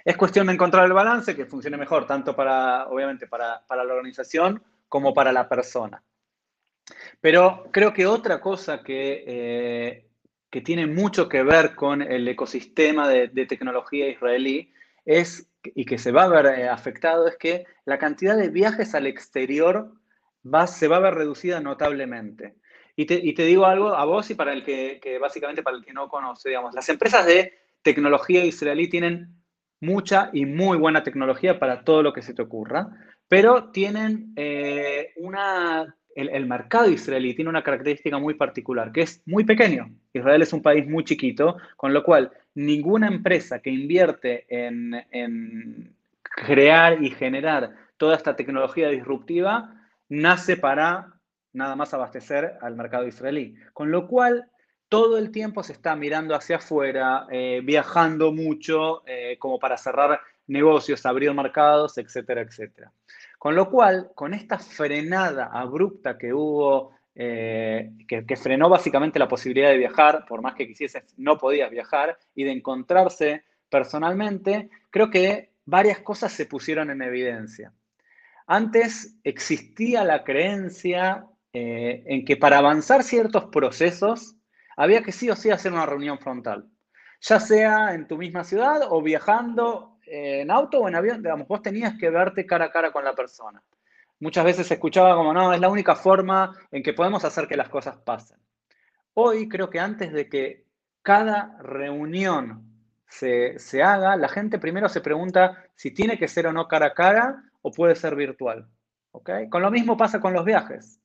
Es 0.04 0.16
cuestión 0.16 0.46
de 0.46 0.54
encontrar 0.54 0.86
el 0.86 0.92
balance 0.92 1.34
que 1.34 1.46
funcione 1.46 1.76
mejor, 1.76 2.06
tanto 2.06 2.34
para, 2.34 2.88
obviamente, 2.88 3.26
para, 3.26 3.62
la 3.68 3.82
organización 3.82 4.62
como 4.88 5.12
para 5.12 5.32
la 5.32 5.48
persona. 5.48 6.02
Pero 7.20 7.68
creo 7.70 7.92
que 7.92 8.06
otra 8.06 8.40
cosa 8.40 8.82
que, 8.82 9.24
eh, 9.26 10.08
que 10.50 10.60
tiene 10.60 10.86
mucho 10.86 11.28
que 11.28 11.42
ver 11.42 11.74
con 11.74 12.00
el 12.00 12.26
ecosistema 12.26 13.08
de, 13.08 13.28
tecnología 13.46 14.08
israelí 14.08 14.72
es, 15.04 15.50
y 15.62 15.84
que 15.84 15.98
se 15.98 16.12
va 16.12 16.24
a 16.24 16.28
ver 16.28 16.46
eh, 16.46 16.68
afectado, 16.68 17.26
es 17.26 17.36
que 17.36 17.66
la 17.84 17.98
cantidad 17.98 18.36
de 18.36 18.48
viajes 18.48 18.94
al 18.94 19.06
exterior 19.06 19.92
va, 20.42 20.66
se 20.66 20.88
va 20.88 20.96
a 20.96 21.00
ver 21.00 21.14
reducida 21.14 21.60
notablemente. 21.60 22.54
Y 22.96 23.06
te, 23.06 23.14
y 23.14 23.32
te 23.34 23.44
digo 23.44 23.66
algo 23.66 23.94
a 23.94 24.04
vos 24.04 24.28
y 24.30 24.34
para 24.34 24.52
el 24.52 24.64
que, 24.64 24.98
que, 25.00 25.18
básicamente 25.18 25.62
para 25.62 25.76
el 25.76 25.84
que 25.84 25.92
no 25.92 26.08
conoce, 26.08 26.48
digamos, 26.48 26.74
las 26.74 26.88
empresas 26.88 27.26
de 27.26 27.52
tecnología 27.82 28.44
israelí 28.44 28.88
tienen 28.88 29.37
mucha 29.80 30.30
y 30.32 30.46
muy 30.46 30.76
buena 30.78 31.02
tecnología 31.02 31.58
para 31.58 31.84
todo 31.84 32.02
lo 32.02 32.12
que 32.12 32.22
se 32.22 32.34
te 32.34 32.42
ocurra, 32.42 32.88
pero 33.28 33.70
tienen 33.70 34.32
eh, 34.36 35.12
una 35.16 35.94
el, 36.26 36.46
mercado 36.46 36.90
israelí 36.90 37.34
tiene 37.34 37.48
una 37.48 37.62
característica 37.62 38.18
muy 38.18 38.34
particular, 38.34 38.90
que 38.90 39.02
es 39.02 39.22
muy 39.24 39.44
pequeño. 39.44 39.90
Israel 40.12 40.42
es 40.42 40.52
un 40.52 40.62
país 40.62 40.86
muy 40.88 41.04
chiquito, 41.04 41.56
con 41.76 41.92
lo 41.92 42.02
cual 42.02 42.32
ninguna 42.54 43.06
empresa 43.06 43.60
que 43.60 43.70
invierte 43.70 44.44
en, 44.48 45.94
crear 46.22 47.02
y 47.02 47.10
generar 47.10 47.72
toda 47.96 48.16
esta 48.16 48.36
tecnología 48.36 48.88
disruptiva 48.88 49.74
nace 50.08 50.56
para 50.56 51.14
nada 51.52 51.76
más 51.76 51.94
abastecer 51.94 52.54
al 52.60 52.74
mercado 52.74 53.06
israelí. 53.06 53.54
Con 53.72 53.90
lo 53.90 54.08
cual, 54.08 54.50
todo 54.88 55.18
el 55.18 55.30
tiempo 55.30 55.62
se 55.62 55.72
está 55.74 55.94
mirando 55.96 56.34
hacia 56.34 56.56
afuera, 56.56 57.26
eh, 57.30 57.60
viajando 57.62 58.32
mucho, 58.32 59.02
eh, 59.06 59.36
como 59.38 59.58
para 59.58 59.76
cerrar 59.76 60.20
negocios, 60.46 61.04
abrir 61.04 61.32
mercados, 61.34 61.98
etcétera, 61.98 62.40
etcétera. 62.40 62.90
Con 63.38 63.54
lo 63.54 63.70
cual, 63.70 64.10
con 64.14 64.34
esta 64.34 64.58
frenada 64.58 65.50
abrupta 65.52 66.16
que 66.16 66.32
hubo, 66.32 66.92
eh, 67.14 67.92
que, 68.08 68.36
frenó 68.36 68.68
básicamente 68.68 69.18
la 69.18 69.28
posibilidad 69.28 69.68
de 69.68 69.76
viajar, 69.76 70.24
por 70.26 70.40
más 70.40 70.54
que 70.54 70.66
quisieses, 70.66 71.04
no 71.18 71.36
podías 71.36 71.70
viajar, 71.70 72.18
y 72.34 72.44
de 72.44 72.52
encontrarse 72.52 73.44
personalmente, 73.68 74.70
creo 74.90 75.10
que 75.10 75.50
varias 75.66 75.98
cosas 76.00 76.32
se 76.32 76.46
pusieron 76.46 76.90
en 76.90 77.02
evidencia. 77.02 77.72
Antes 78.46 79.16
existía 79.22 80.02
la 80.04 80.24
creencia 80.24 81.26
en 81.52 82.24
que 82.24 82.36
para 82.36 82.58
avanzar 82.58 83.02
ciertos 83.02 83.46
procesos 83.46 84.37
había 84.78 85.02
que 85.02 85.10
sí 85.10 85.28
o 85.28 85.34
sí 85.34 85.50
hacer 85.50 85.72
una 85.72 85.86
reunión 85.86 86.18
frontal, 86.20 86.70
ya 87.20 87.40
sea 87.40 87.94
en 87.94 88.06
tu 88.06 88.16
misma 88.16 88.44
ciudad 88.44 88.82
o 88.88 89.02
viajando 89.02 89.98
en 90.06 90.50
auto 90.52 90.78
o 90.78 90.88
en 90.88 90.94
avión, 90.94 91.20
digamos, 91.20 91.48
vos 91.48 91.60
tenías 91.60 91.98
que 91.98 92.08
verte 92.10 92.46
cara 92.46 92.66
a 92.66 92.70
cara 92.70 92.92
con 92.92 93.04
la 93.04 93.12
persona. 93.12 93.60
Muchas 94.20 94.44
veces 94.44 94.68
se 94.68 94.74
escuchaba 94.74 95.16
como, 95.16 95.32
no, 95.34 95.52
es 95.52 95.60
la 95.60 95.68
única 95.68 95.96
forma 95.96 96.56
en 96.70 96.84
que 96.84 96.92
podemos 96.92 97.24
hacer 97.24 97.48
que 97.48 97.56
las 97.56 97.68
cosas 97.68 97.98
pasen. 97.98 98.38
Hoy 99.14 99.48
creo 99.48 99.68
que 99.68 99.80
antes 99.80 100.12
de 100.12 100.28
que 100.28 100.64
cada 101.02 101.58
reunión 101.60 102.62
se, 103.08 103.58
se 103.58 103.82
haga, 103.82 104.16
la 104.16 104.28
gente 104.28 104.60
primero 104.60 104.88
se 104.88 105.00
pregunta 105.00 105.64
si 105.74 105.90
tiene 105.90 106.18
que 106.18 106.28
ser 106.28 106.46
o 106.46 106.52
no 106.52 106.68
cara 106.68 106.86
a 106.86 106.94
cara 106.94 107.42
o 107.62 107.72
puede 107.72 107.96
ser 107.96 108.14
virtual. 108.14 108.68
Con 109.50 109.62
lo 109.62 109.70
mismo 109.72 109.96
pasa 109.96 110.20
con 110.20 110.32
los 110.32 110.44
viajes. 110.44 111.00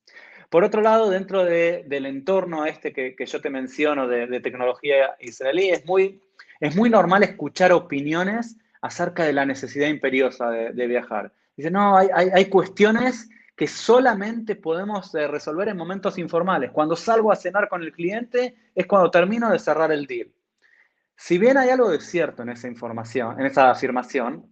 Por 0.54 0.64
otro 0.64 0.84
lado, 0.84 1.10
dentro 1.10 1.44
de, 1.44 1.84
del 1.88 2.06
entorno 2.06 2.68
este 2.68 2.94
que, 2.94 3.16
yo 3.26 3.42
te 3.42 3.50
menciono 3.50 4.08
de, 4.08 4.40
tecnología 4.40 5.16
israelí, 5.20 5.70
es 5.70 5.84
muy, 5.84 6.22
es 6.60 6.76
muy 6.76 6.92
normal 6.92 7.24
escuchar 7.24 7.72
opiniones 7.72 8.56
acerca 8.80 9.24
de 9.24 9.34
la 9.34 9.48
necesidad 9.48 9.88
imperiosa 9.88 10.52
de, 10.52 10.86
viajar. 10.86 11.34
Dice, 11.58 11.72
no, 11.72 11.98
hay, 11.98 12.08
hay, 12.12 12.46
cuestiones 12.50 13.32
que 13.56 13.66
solamente 13.66 14.56
podemos 14.56 15.16
eh, 15.16 15.28
resolver 15.28 15.70
en 15.70 15.78
momentos 15.78 16.20
informales. 16.20 16.70
Cuando 16.70 16.96
salgo 16.96 17.32
a 17.32 17.36
cenar 17.36 17.68
con 17.68 17.82
el 17.82 17.92
cliente 17.92 18.54
es 18.76 18.86
cuando 18.86 19.10
termino 19.10 19.50
de 19.50 19.58
cerrar 19.58 19.92
el 19.92 20.06
deal. 20.06 20.32
Si 21.18 21.40
bien 21.40 21.58
hay 21.58 21.72
algo 21.72 21.90
de 21.90 22.00
cierto 22.00 22.44
en 22.44 22.50
esa 22.50 22.68
información, 22.68 23.40
en 23.40 23.48
esa 23.48 23.72
afirmación, 23.72 24.46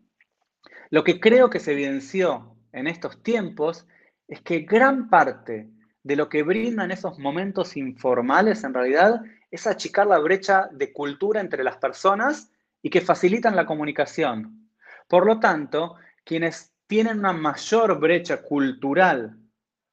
lo 0.90 1.04
que 1.04 1.20
creo 1.20 1.52
que 1.52 1.60
se 1.60 1.74
evidenció 1.74 2.56
en 2.72 2.88
estos 2.88 3.22
tiempos 3.22 3.86
es 4.28 4.42
que 4.42 4.62
gran 4.62 5.08
parte 5.08 5.70
de 6.04 6.16
lo 6.16 6.30
que 6.30 6.44
brindan 6.44 6.92
esos 6.92 7.20
momentos 7.20 7.78
informales 7.78 8.64
en 8.64 8.74
realidad 8.74 9.22
es 9.52 9.68
achicar 9.68 10.08
la 10.08 10.20
brecha 10.20 10.70
de 10.72 10.92
cultura 10.92 11.42
entre 11.42 11.64
las 11.64 11.78
personas 11.78 12.52
y 12.82 12.90
que 12.90 13.02
facilitan 13.02 13.56
la 13.56 13.66
comunicación. 13.66 14.70
Por 15.08 15.26
lo 15.26 15.40
tanto, 15.40 15.96
quienes 16.24 16.74
tienen 16.88 17.20
una 17.20 17.34
mayor 17.34 18.00
brecha 18.00 18.42
cultural 18.42 19.38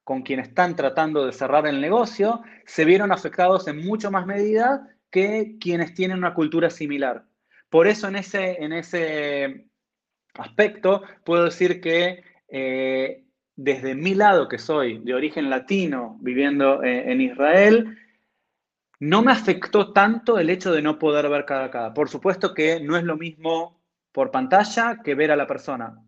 con 0.03 0.23
quienes 0.23 0.47
están 0.47 0.75
tratando 0.75 1.25
de 1.25 1.33
cerrar 1.33 1.67
el 1.67 1.79
negocio, 1.79 2.41
se 2.65 2.83
vieron 2.83 3.11
afectados 3.11 3.67
en 3.67 3.85
mucho 3.85 4.09
más 4.09 4.25
medida 4.25 4.87
que 5.11 5.57
quienes 5.59 5.93
tienen 5.93 6.17
una 6.17 6.33
cultura 6.33 6.69
similar. 6.69 7.25
Por 7.69 7.87
eso 7.87 8.07
en 8.07 8.15
ese, 8.15 8.63
en 8.63 8.73
ese 8.73 9.67
aspecto 10.33 11.03
puedo 11.23 11.45
decir 11.45 11.79
que 11.79 12.23
eh, 12.47 13.23
desde 13.61 13.93
mi 13.93 14.15
lado, 14.15 14.47
que 14.47 14.57
soy 14.57 14.99
de 14.99 15.13
origen 15.13 15.49
latino, 15.49 16.17
viviendo 16.21 16.81
eh, 16.81 17.11
en 17.11 17.19
Israel, 17.19 17.97
no 19.01 19.21
me 19.21 19.33
afectó 19.33 19.91
tanto 19.91 20.39
el 20.39 20.49
hecho 20.49 20.71
de 20.71 20.81
no 20.81 20.97
poder 20.97 21.27
ver 21.27 21.43
cada 21.43 21.69
cada. 21.69 21.93
Por 21.93 22.07
supuesto 22.07 22.53
que 22.53 22.79
no 22.79 22.95
es 22.95 23.03
lo 23.03 23.17
mismo 23.17 23.81
por 24.13 24.31
pantalla 24.31 25.01
que 25.03 25.13
ver 25.13 25.29
a 25.31 25.35
la 25.35 25.45
persona, 25.45 26.01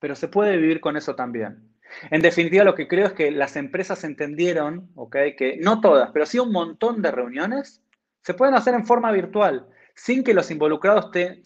pero 0.00 0.16
se 0.16 0.26
puede 0.26 0.56
vivir 0.56 0.80
con 0.80 0.96
eso 0.96 1.14
también. 1.14 1.72
En 2.10 2.20
definitiva, 2.20 2.64
lo 2.64 2.74
que 2.74 2.88
creo 2.88 3.06
es 3.06 3.12
que 3.12 3.30
las 3.30 3.54
empresas 3.54 4.02
entendieron, 4.02 4.90
okay, 4.96 5.36
que 5.36 5.56
no 5.58 5.80
todas, 5.80 6.10
pero 6.10 6.26
sí 6.26 6.40
un 6.40 6.50
montón 6.50 7.00
de 7.00 7.12
reuniones 7.12 7.80
se 8.22 8.34
pueden 8.34 8.56
hacer 8.56 8.74
en 8.74 8.86
forma 8.86 9.12
virtual, 9.12 9.68
sin 9.94 10.24
que 10.24 10.34
los 10.34 10.50
involucrados 10.50 11.12
te, 11.12 11.42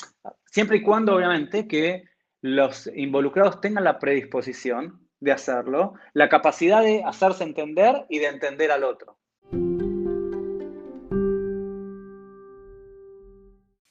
siempre 0.46 0.78
y 0.78 0.82
cuando 0.82 1.14
obviamente 1.14 1.68
que 1.68 2.04
los 2.40 2.90
involucrados 2.94 3.60
tengan 3.60 3.84
la 3.84 3.98
predisposición 3.98 5.01
de 5.22 5.30
hacerlo, 5.30 5.94
la 6.14 6.28
capacidad 6.28 6.82
de 6.82 7.02
hacerse 7.04 7.44
entender 7.44 8.04
y 8.08 8.18
de 8.18 8.26
entender 8.26 8.72
al 8.72 8.82
otro. 8.82 9.16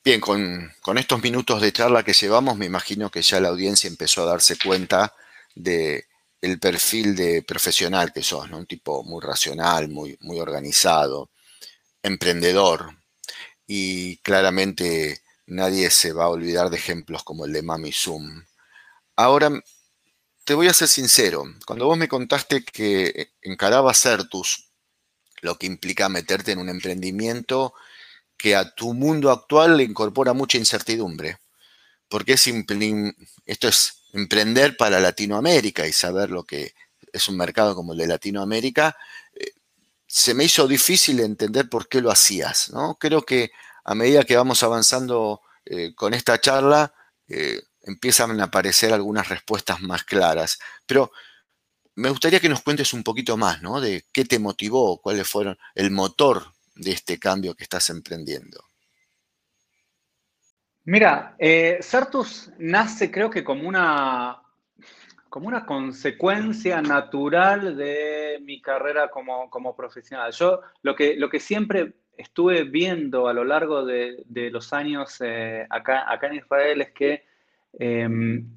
Bien, 0.03 0.19
con, 0.19 0.97
estos 0.97 1.23
minutos 1.23 1.61
de 1.61 1.71
charla 1.71 2.03
que 2.03 2.11
llevamos, 2.11 2.57
me 2.57 2.65
imagino 2.65 3.09
que 3.09 3.21
ya 3.21 3.39
la 3.39 3.47
audiencia 3.47 3.87
empezó 3.87 4.23
a 4.23 4.31
darse 4.31 4.57
cuenta 4.57 5.13
de 5.55 6.05
el 6.41 6.59
perfil 6.59 7.15
de 7.15 7.43
profesional 7.43 8.11
que 8.11 8.23
sos, 8.23 8.49
¿no? 8.49 8.57
Un 8.57 8.65
tipo 8.65 9.03
muy 9.03 9.21
racional, 9.21 9.87
muy, 9.87 10.17
muy 10.19 10.39
organizado, 10.39 11.29
emprendedor. 12.03 12.97
Y 13.67 14.17
claramente 14.17 15.21
nadie 15.45 15.89
se 15.91 16.11
va 16.11 16.25
a 16.25 16.29
olvidar 16.29 16.69
de 16.69 16.77
ejemplos 16.77 17.23
como 17.23 17.45
el 17.45 17.53
de 17.53 17.61
Mami 17.61 17.93
Zoom. 17.93 18.43
Ahora, 19.15 19.51
te 20.51 20.55
voy 20.55 20.67
a 20.67 20.73
ser 20.73 20.89
sincero. 20.89 21.45
Cuando 21.65 21.85
vos 21.85 21.97
me 21.97 22.09
contaste 22.09 22.65
que 22.65 23.31
encaraba 23.41 23.93
Certus, 23.93 24.67
lo 25.39 25.57
que 25.57 25.65
implica 25.65 26.09
meterte 26.09 26.51
en 26.51 26.59
un 26.59 26.67
emprendimiento 26.67 27.73
que 28.35 28.57
a 28.57 28.75
tu 28.75 28.93
mundo 28.93 29.31
actual 29.31 29.77
le 29.77 29.83
incorpora 29.83 30.33
mucha 30.33 30.57
incertidumbre, 30.57 31.39
porque 32.09 32.33
es 32.33 32.49
esto 33.45 33.69
es 33.69 34.03
emprender 34.11 34.75
para 34.75 34.99
Latinoamérica 34.99 35.87
y 35.87 35.93
saber 35.93 36.31
lo 36.31 36.43
que 36.43 36.73
es 37.13 37.29
un 37.29 37.37
mercado 37.37 37.73
como 37.73 37.93
el 37.93 37.99
de 37.99 38.07
Latinoamérica, 38.07 38.97
eh, 39.33 39.53
se 40.05 40.33
me 40.33 40.43
hizo 40.43 40.67
difícil 40.67 41.21
entender 41.21 41.69
por 41.69 41.87
qué 41.87 42.01
lo 42.01 42.11
hacías. 42.11 42.71
¿no? 42.71 42.95
Creo 42.95 43.21
que 43.21 43.51
a 43.85 43.95
medida 43.95 44.25
que 44.25 44.35
vamos 44.35 44.63
avanzando 44.63 45.39
eh, 45.63 45.95
con 45.95 46.13
esta 46.13 46.41
charla, 46.41 46.93
eh, 47.29 47.61
empiezan 47.83 48.39
a 48.39 48.45
aparecer 48.45 48.93
algunas 48.93 49.29
respuestas 49.29 49.81
más 49.81 50.03
claras. 50.03 50.59
Pero 50.85 51.11
me 51.95 52.09
gustaría 52.09 52.39
que 52.39 52.49
nos 52.49 52.61
cuentes 52.61 52.93
un 52.93 53.03
poquito 53.03 53.37
más, 53.37 53.61
¿no? 53.61 53.81
De 53.81 54.05
qué 54.13 54.25
te 54.25 54.39
motivó, 54.39 55.01
cuáles 55.01 55.27
fueron 55.27 55.57
el 55.75 55.91
motor 55.91 56.45
de 56.75 56.91
este 56.91 57.19
cambio 57.19 57.55
que 57.55 57.63
estás 57.63 57.89
emprendiendo? 57.89 58.63
Mira, 60.83 61.35
eh, 61.37 61.79
Certus 61.81 62.51
nace 62.57 63.11
creo 63.11 63.29
que 63.29 63.43
como 63.43 63.67
una, 63.67 64.41
como 65.29 65.47
una 65.47 65.65
consecuencia 65.65 66.81
natural 66.81 67.77
de 67.77 68.39
mi 68.41 68.61
carrera 68.61 69.09
como, 69.09 69.75
profesional. 69.75 70.31
Yo 70.31 70.61
lo 70.81 70.95
que, 70.95 71.15
lo 71.15 71.29
que 71.29 71.39
siempre 71.39 71.93
estuve 72.17 72.63
viendo 72.63 73.27
a 73.27 73.33
lo 73.33 73.43
largo 73.43 73.85
de, 73.85 74.23
los 74.51 74.73
años 74.73 75.17
eh, 75.21 75.67
acá, 75.69 76.11
acá 76.11 76.27
en 76.27 76.35
Israel 76.35 76.81
es 76.81 76.91
que 76.91 77.30
em, 77.73 78.47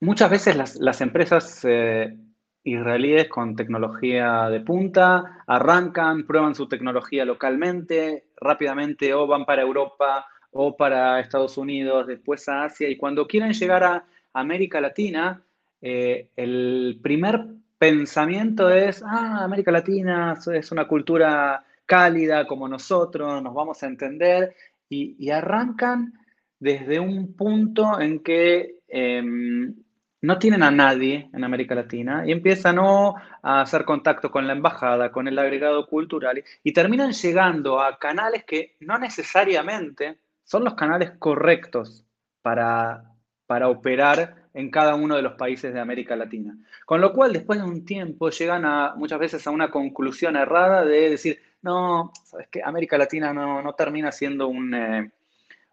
muchas 0.00 0.30
veces 0.30 0.56
las, 0.78 1.00
empresas 1.00 1.60
eh, 1.64 2.16
israelíes 2.64 3.28
con 3.28 3.56
tecnología 3.56 4.48
de 4.48 4.60
punta, 4.60 5.42
arrancan, 5.46 6.26
prueban 6.26 6.54
su 6.54 6.68
tecnología 6.68 7.24
localmente, 7.24 8.26
rápidamente 8.36 9.14
o 9.14 9.26
van 9.26 9.44
para 9.44 9.62
Europa 9.62 10.26
o 10.50 10.76
para 10.76 11.20
Estados 11.20 11.56
Unidos, 11.58 12.06
después 12.06 12.48
a 12.48 12.64
Asia, 12.64 12.88
y 12.88 12.96
cuando 12.96 13.26
quieren 13.26 13.52
llegar 13.52 13.84
a 13.84 14.04
América 14.32 14.80
Latina, 14.80 15.42
eh, 15.82 16.30
el 16.36 16.98
primer 17.02 17.46
pensamiento 17.78 18.70
es, 18.70 19.02
ah, 19.04 19.44
América 19.44 19.70
Latina 19.70 20.38
es 20.52 20.72
una 20.72 20.88
cultura 20.88 21.62
cálida 21.84 22.46
como 22.46 22.68
nosotros, 22.68 23.42
nos 23.42 23.54
vamos 23.54 23.82
a 23.82 23.86
entender, 23.86 24.54
y 24.88 25.30
arrancan 25.30 26.12
desde 26.58 27.00
un 27.00 27.34
punto 27.34 28.00
en 28.00 28.22
que 28.22 28.76
em, 28.88 29.74
no 30.22 30.38
tienen 30.38 30.62
a 30.62 30.70
nadie 30.70 31.28
en 31.32 31.44
América 31.44 31.74
Latina 31.74 32.24
y 32.26 32.32
empiezan 32.32 32.78
a 32.78 33.60
hacer 33.60 33.84
contacto 33.84 34.30
con 34.30 34.46
la 34.46 34.54
embajada, 34.54 35.12
con 35.12 35.28
el 35.28 35.38
agregado 35.38 35.86
cultural 35.86 36.42
y 36.62 36.72
terminan 36.72 37.12
llegando 37.12 37.80
a 37.80 37.98
canales 37.98 38.44
que 38.44 38.76
no 38.80 38.98
necesariamente 38.98 40.18
son 40.42 40.64
los 40.64 40.74
canales 40.74 41.12
correctos 41.18 42.04
para, 42.42 43.04
para 43.46 43.68
operar 43.68 44.46
en 44.54 44.70
cada 44.70 44.94
uno 44.94 45.16
de 45.16 45.22
los 45.22 45.34
países 45.34 45.74
de 45.74 45.80
América 45.80 46.16
Latina. 46.16 46.56
Con 46.86 47.00
lo 47.00 47.12
cual, 47.12 47.32
después 47.32 47.58
de 47.58 47.66
un 47.66 47.84
tiempo, 47.84 48.30
llegan 48.30 48.64
a, 48.64 48.94
muchas 48.96 49.18
veces 49.18 49.46
a 49.46 49.50
una 49.50 49.70
conclusión 49.70 50.34
errada 50.34 50.84
de 50.84 51.10
decir, 51.10 51.38
no, 51.60 52.12
sabes 52.24 52.48
que 52.48 52.62
América 52.62 52.96
Latina 52.96 53.34
no, 53.34 53.74
termina 53.74 54.10
siendo 54.12 54.48
un, 54.48 54.74
eh, 54.74 55.10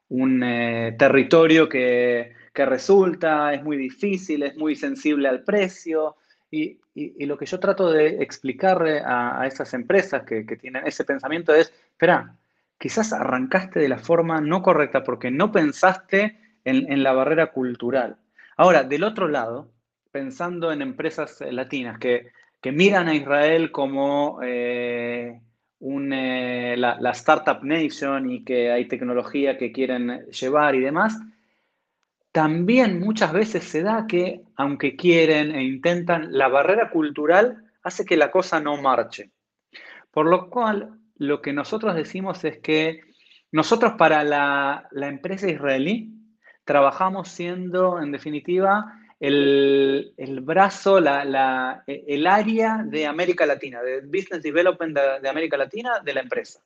un 0.09 0.43
eh, 0.43 0.95
territorio 0.97 1.67
que, 1.67 2.33
resulta, 2.53 3.53
es 3.53 3.63
muy 3.63 3.77
difícil, 3.77 4.43
es 4.43 4.55
muy 4.55 4.75
sensible 4.75 5.27
al 5.27 5.43
precio. 5.43 6.15
Y, 6.51 6.79
lo 7.25 7.37
que 7.37 7.47
yo 7.47 7.59
trato 7.59 7.91
de 7.91 8.21
explicarle 8.21 9.01
a, 9.03 9.47
esas 9.47 9.73
empresas 9.73 10.23
que, 10.23 10.43
tienen 10.43 10.85
ese 10.85 11.03
pensamiento 11.03 11.53
es, 11.53 11.73
espera, 11.91 12.35
quizás 12.77 13.11
arrancaste 13.13 13.79
de 13.79 13.89
la 13.89 13.97
forma 13.97 14.39
no 14.41 14.61
correcta 14.61 15.03
porque 15.03 15.31
no 15.31 15.51
pensaste 15.51 16.39
en, 16.63 17.01
la 17.01 17.13
barrera 17.13 17.47
cultural. 17.47 18.17
Ahora, 18.55 18.83
del 18.83 19.03
otro 19.03 19.27
lado, 19.27 19.71
pensando 20.11 20.71
en 20.71 20.83
empresas 20.83 21.41
latinas 21.41 21.97
que, 21.97 22.31
miran 22.71 23.07
a 23.07 23.15
Israel 23.15 23.71
como... 23.71 24.39
Eh, 24.43 25.41
eh, 25.85 26.75
la, 26.77 27.11
Startup 27.11 27.61
Nation 27.61 28.31
y 28.31 28.43
que 28.43 28.71
hay 28.71 28.87
tecnología 28.87 29.57
que 29.57 29.71
quieren 29.71 30.25
llevar 30.27 30.75
y 30.75 30.79
demás, 30.79 31.19
también 32.31 32.99
muchas 32.99 33.33
veces 33.33 33.65
se 33.65 33.83
da 33.83 34.07
que, 34.07 34.41
aunque 34.55 34.95
quieren 34.95 35.53
e 35.53 35.63
intentan, 35.63 36.31
la 36.31 36.47
barrera 36.47 36.89
cultural 36.89 37.65
hace 37.83 38.05
que 38.05 38.15
la 38.15 38.31
cosa 38.31 38.61
no 38.61 38.81
marche. 38.81 39.31
Por 40.09 40.27
lo 40.27 40.49
cual, 40.49 40.99
lo 41.17 41.41
que 41.41 41.51
nosotros 41.51 41.95
decimos 41.95 42.43
es 42.45 42.59
que 42.59 43.01
nosotros 43.51 43.93
para 43.97 44.23
la, 44.23 44.87
la 44.91 45.07
empresa 45.07 45.49
israelí 45.49 46.13
trabajamos 46.63 47.27
siendo, 47.27 48.01
en 48.01 48.11
definitiva, 48.11 48.99
el, 49.23 50.41
brazo, 50.41 50.99
la, 50.99 51.83
el 51.87 52.27
área 52.27 52.83
de 52.85 53.05
América 53.05 53.45
Latina, 53.45 53.81
de 53.81 54.01
Business 54.01 54.43
Development 54.43 54.97
de, 55.21 55.29
América 55.29 55.55
Latina 55.55 56.01
de 56.03 56.13
la 56.13 56.19
empresa. 56.19 56.61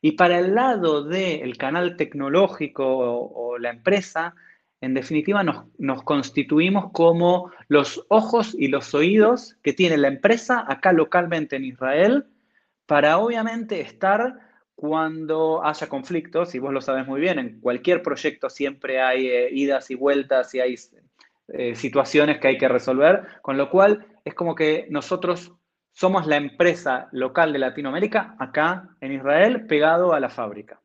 Y 0.00 0.12
para 0.12 0.38
el 0.38 0.54
lado 0.54 1.02
del 1.02 1.56
canal 1.56 1.96
tecnológico 1.96 2.84
o, 2.86 3.58
la 3.58 3.70
empresa, 3.70 4.34
en 4.80 4.94
definitiva 4.94 5.42
nos, 5.42 5.66
nos, 5.78 6.04
constituimos 6.04 6.92
como 6.92 7.50
los 7.66 8.06
ojos 8.08 8.54
y 8.56 8.68
los 8.68 8.94
oídos 8.94 9.56
que 9.62 9.72
tiene 9.72 9.98
la 9.98 10.08
empresa 10.08 10.64
acá 10.68 10.92
localmente 10.92 11.56
en 11.56 11.64
Israel 11.64 12.26
para 12.86 13.18
obviamente 13.18 13.80
estar 13.80 14.38
cuando 14.76 15.62
haya 15.64 15.88
conflictos, 15.88 16.54
y 16.54 16.58
vos 16.58 16.72
lo 16.72 16.80
sabes 16.80 17.06
muy 17.06 17.20
bien, 17.20 17.38
en 17.38 17.60
cualquier 17.60 18.02
proyecto 18.02 18.48
siempre 18.48 19.02
hay 19.02 19.26
eh, 19.26 19.48
idas 19.52 19.90
y 19.90 19.94
vueltas 19.96 20.54
y 20.54 20.60
hay 20.60 20.72
eh, 21.52 21.74
situaciones 21.74 22.38
que 22.38 22.48
hay 22.48 22.58
que 22.58 22.68
resolver, 22.68 23.22
con 23.42 23.56
lo 23.56 23.70
cual 23.70 24.06
es 24.24 24.34
como 24.34 24.54
que 24.54 24.86
nosotros 24.90 25.52
somos 25.92 26.26
la 26.26 26.36
empresa 26.36 27.08
local 27.12 27.52
de 27.52 27.58
Latinoamérica 27.58 28.36
acá 28.38 28.88
en 29.00 29.12
Israel 29.12 29.66
pegado 29.66 30.12
a 30.12 30.20
la 30.20 30.30
fábrica. 30.30 30.80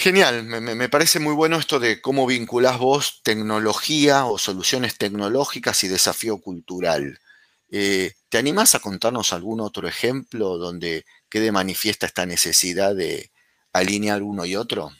Genial, 0.00 0.44
me, 0.44 0.88
parece 0.88 1.20
muy 1.20 1.34
bueno 1.34 1.58
esto 1.58 1.78
de 1.78 2.00
cómo 2.00 2.26
vinculás 2.26 2.78
vos 2.78 3.20
tecnología 3.22 4.24
o 4.24 4.38
soluciones 4.38 4.96
tecnológicas 4.96 5.84
y 5.84 5.88
desafío 5.88 6.40
cultural. 6.40 7.18
Eh, 7.70 8.12
¿Te 8.30 8.38
animás 8.38 8.74
a 8.74 8.78
contarnos 8.78 9.34
algún 9.34 9.60
otro 9.60 9.86
ejemplo 9.86 10.56
donde 10.56 11.04
quede 11.28 11.52
manifiesta 11.52 12.06
esta 12.06 12.24
necesidad 12.24 12.96
de 12.96 13.30
alinear 13.74 14.22
uno 14.22 14.46
y 14.46 14.56
otro? 14.56 14.90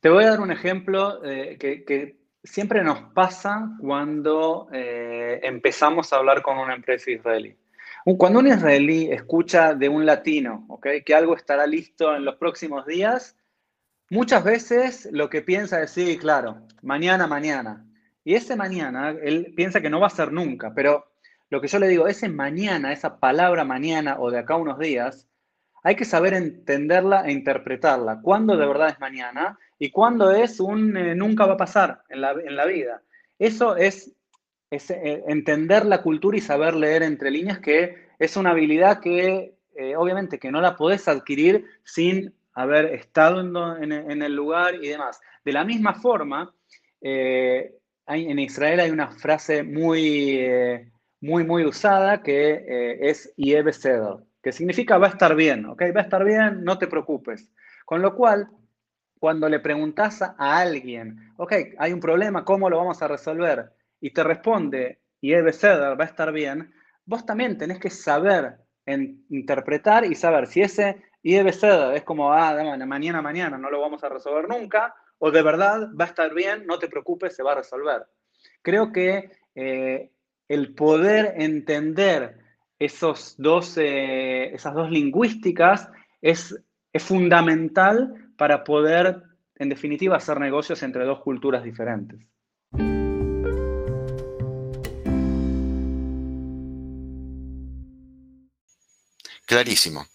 Te 0.00 0.08
voy 0.08 0.24
a 0.24 0.30
dar 0.30 0.40
un 0.40 0.50
ejemplo 0.50 1.22
eh, 1.24 1.58
que, 1.58 2.18
siempre 2.42 2.82
nos 2.82 3.02
pasa 3.12 3.76
cuando 3.78 4.66
eh, 4.72 5.40
empezamos 5.42 6.10
a 6.10 6.16
hablar 6.16 6.40
con 6.40 6.56
una 6.56 6.74
empresa 6.74 7.10
israelí. 7.10 7.54
Cuando 8.16 8.38
un 8.38 8.46
israelí 8.46 9.12
escucha 9.12 9.74
de 9.74 9.90
un 9.90 10.06
latino 10.06 10.66
que 10.80 11.14
algo 11.14 11.36
estará 11.36 11.66
listo 11.66 12.16
en 12.16 12.24
los 12.24 12.36
próximos 12.36 12.86
días, 12.86 13.36
muchas 14.08 14.42
veces 14.42 15.06
lo 15.12 15.28
que 15.28 15.42
piensa 15.42 15.82
es, 15.82 15.90
sí, 15.90 16.16
claro, 16.16 16.66
mañana, 16.80 17.26
mañana. 17.26 17.86
Y 18.24 18.36
ese 18.36 18.56
mañana, 18.56 19.14
él 19.22 19.52
piensa 19.54 19.82
que 19.82 19.90
no 19.90 20.00
va 20.00 20.06
a 20.06 20.10
ser 20.10 20.32
nunca, 20.32 20.72
pero 20.74 21.12
lo 21.50 21.60
que 21.60 21.68
yo 21.68 21.78
le 21.78 21.88
digo, 21.88 22.08
ese 22.08 22.30
mañana, 22.30 22.94
esa 22.94 23.20
palabra 23.20 23.64
mañana 23.64 24.16
o 24.18 24.30
de 24.30 24.38
acá 24.38 24.56
unos 24.56 24.78
días, 24.78 25.28
hay 25.82 25.96
que 25.96 26.04
saber 26.04 26.34
entenderla 26.34 27.22
e 27.26 27.32
interpretarla. 27.32 28.20
¿Cuándo 28.22 28.56
de 28.56 28.66
verdad 28.66 28.90
es 28.90 29.00
mañana? 29.00 29.58
y 29.80 29.90
cuándo 29.90 30.30
es 30.30 30.60
un 30.60 30.96
eh, 30.96 31.14
nunca 31.16 31.46
va 31.46 31.54
a 31.54 31.56
pasar 31.56 32.02
en 32.10 32.20
la, 32.20 32.66
vida. 32.66 33.02
Eso 33.38 33.76
es, 33.76 34.14
eh, 34.70 35.24
entender 35.26 35.86
la 35.86 36.02
cultura 36.02 36.36
y 36.36 36.42
saber 36.42 36.74
leer 36.74 37.02
entre 37.02 37.30
líneas, 37.30 37.58
que 37.58 38.10
es 38.18 38.36
una 38.36 38.50
habilidad 38.50 39.00
que 39.00 39.54
eh, 39.74 39.96
obviamente 39.96 40.38
que 40.38 40.52
no 40.52 40.60
la 40.60 40.76
podés 40.76 41.08
adquirir 41.08 41.64
sin 41.82 42.34
haber 42.52 42.92
estado 42.94 43.40
en, 43.40 44.22
el 44.22 44.34
lugar 44.36 44.74
y 44.74 44.88
demás. 44.88 45.18
De 45.44 45.52
la 45.52 45.64
misma 45.64 45.94
forma, 45.94 46.52
en 47.00 48.38
Israel 48.38 48.80
hay 48.80 48.90
una 48.90 49.12
frase 49.12 49.62
muy, 49.62 50.46
muy, 51.22 51.44
muy 51.44 51.64
usada 51.64 52.22
que 52.22 52.98
es 53.00 53.32
Yebe 53.36 53.72
que 54.42 54.52
significa 54.52 54.98
va 54.98 55.08
a 55.08 55.10
estar 55.10 55.34
bien, 55.34 55.66
¿ok? 55.66 55.82
Va 55.94 56.00
a 56.00 56.04
estar 56.04 56.24
bien, 56.24 56.64
no 56.64 56.78
te 56.78 56.86
preocupes. 56.86 57.50
Con 57.84 58.02
lo 58.02 58.14
cual, 58.14 58.48
cuando 59.18 59.48
le 59.48 59.60
preguntas 59.60 60.22
a 60.22 60.58
alguien, 60.58 61.32
ok, 61.36 61.52
hay 61.78 61.92
un 61.92 62.00
problema, 62.00 62.44
¿cómo 62.44 62.70
lo 62.70 62.78
vamos 62.78 63.02
a 63.02 63.08
resolver? 63.08 63.72
Y 64.00 64.10
te 64.12 64.24
responde, 64.24 65.00
y 65.20 65.30
debe 65.30 65.52
ser, 65.52 65.78
va 66.00 66.04
a 66.04 66.08
estar 66.08 66.32
bien, 66.32 66.72
vos 67.04 67.26
también 67.26 67.58
tenés 67.58 67.78
que 67.78 67.90
saber 67.90 68.56
interpretar 68.86 70.04
y 70.04 70.14
saber 70.14 70.46
si 70.46 70.62
ese 70.62 71.02
y 71.22 71.34
debe 71.34 71.52
ser 71.52 71.94
es 71.94 72.02
como, 72.02 72.32
ah, 72.32 72.56
mañana, 72.86 73.20
mañana, 73.20 73.58
no 73.58 73.70
lo 73.70 73.80
vamos 73.80 74.02
a 74.02 74.08
resolver 74.08 74.48
nunca, 74.48 74.94
o 75.18 75.30
de 75.30 75.42
verdad 75.42 75.90
va 75.98 76.06
a 76.06 76.08
estar 76.08 76.32
bien, 76.34 76.66
no 76.66 76.78
te 76.78 76.88
preocupes, 76.88 77.36
se 77.36 77.42
va 77.42 77.52
a 77.52 77.56
resolver. 77.56 78.06
Creo 78.62 78.90
que 78.90 79.30
eh, 79.54 80.10
el 80.48 80.74
poder 80.74 81.34
entender 81.36 82.38
esos 82.80 83.34
dos, 83.36 83.76
eh, 83.76 84.54
esas 84.54 84.74
dos 84.74 84.90
lingüísticas 84.90 85.88
es, 86.22 86.58
es 86.92 87.02
fundamental 87.02 88.32
para 88.38 88.64
poder, 88.64 89.22
en 89.56 89.68
definitiva, 89.68 90.16
hacer 90.16 90.40
negocios 90.40 90.82
entre 90.82 91.04
dos 91.04 91.20
culturas 91.20 91.62
diferentes. 91.62 92.18
Clarísimo. 99.44 100.06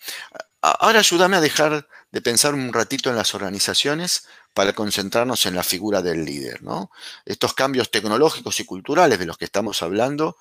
Ahora 0.61 0.99
ayúdame 0.99 1.37
a 1.37 1.41
dejar 1.41 1.87
de 2.11 2.21
pensar 2.21 2.55
un 2.55 2.73
ratito 2.73 3.11
en 3.11 3.15
las 3.15 3.35
organizaciones 3.35 4.27
para 4.55 4.73
concentrarnos 4.73 5.45
en 5.45 5.53
la 5.53 5.63
figura 5.63 6.01
del 6.01 6.25
líder. 6.25 6.63
¿no? 6.63 6.89
Estos 7.25 7.53
cambios 7.53 7.91
tecnológicos 7.91 8.59
y 8.59 8.65
culturales 8.65 9.19
de 9.19 9.25
los 9.25 9.37
que 9.37 9.45
estamos 9.45 9.83
hablando 9.83 10.37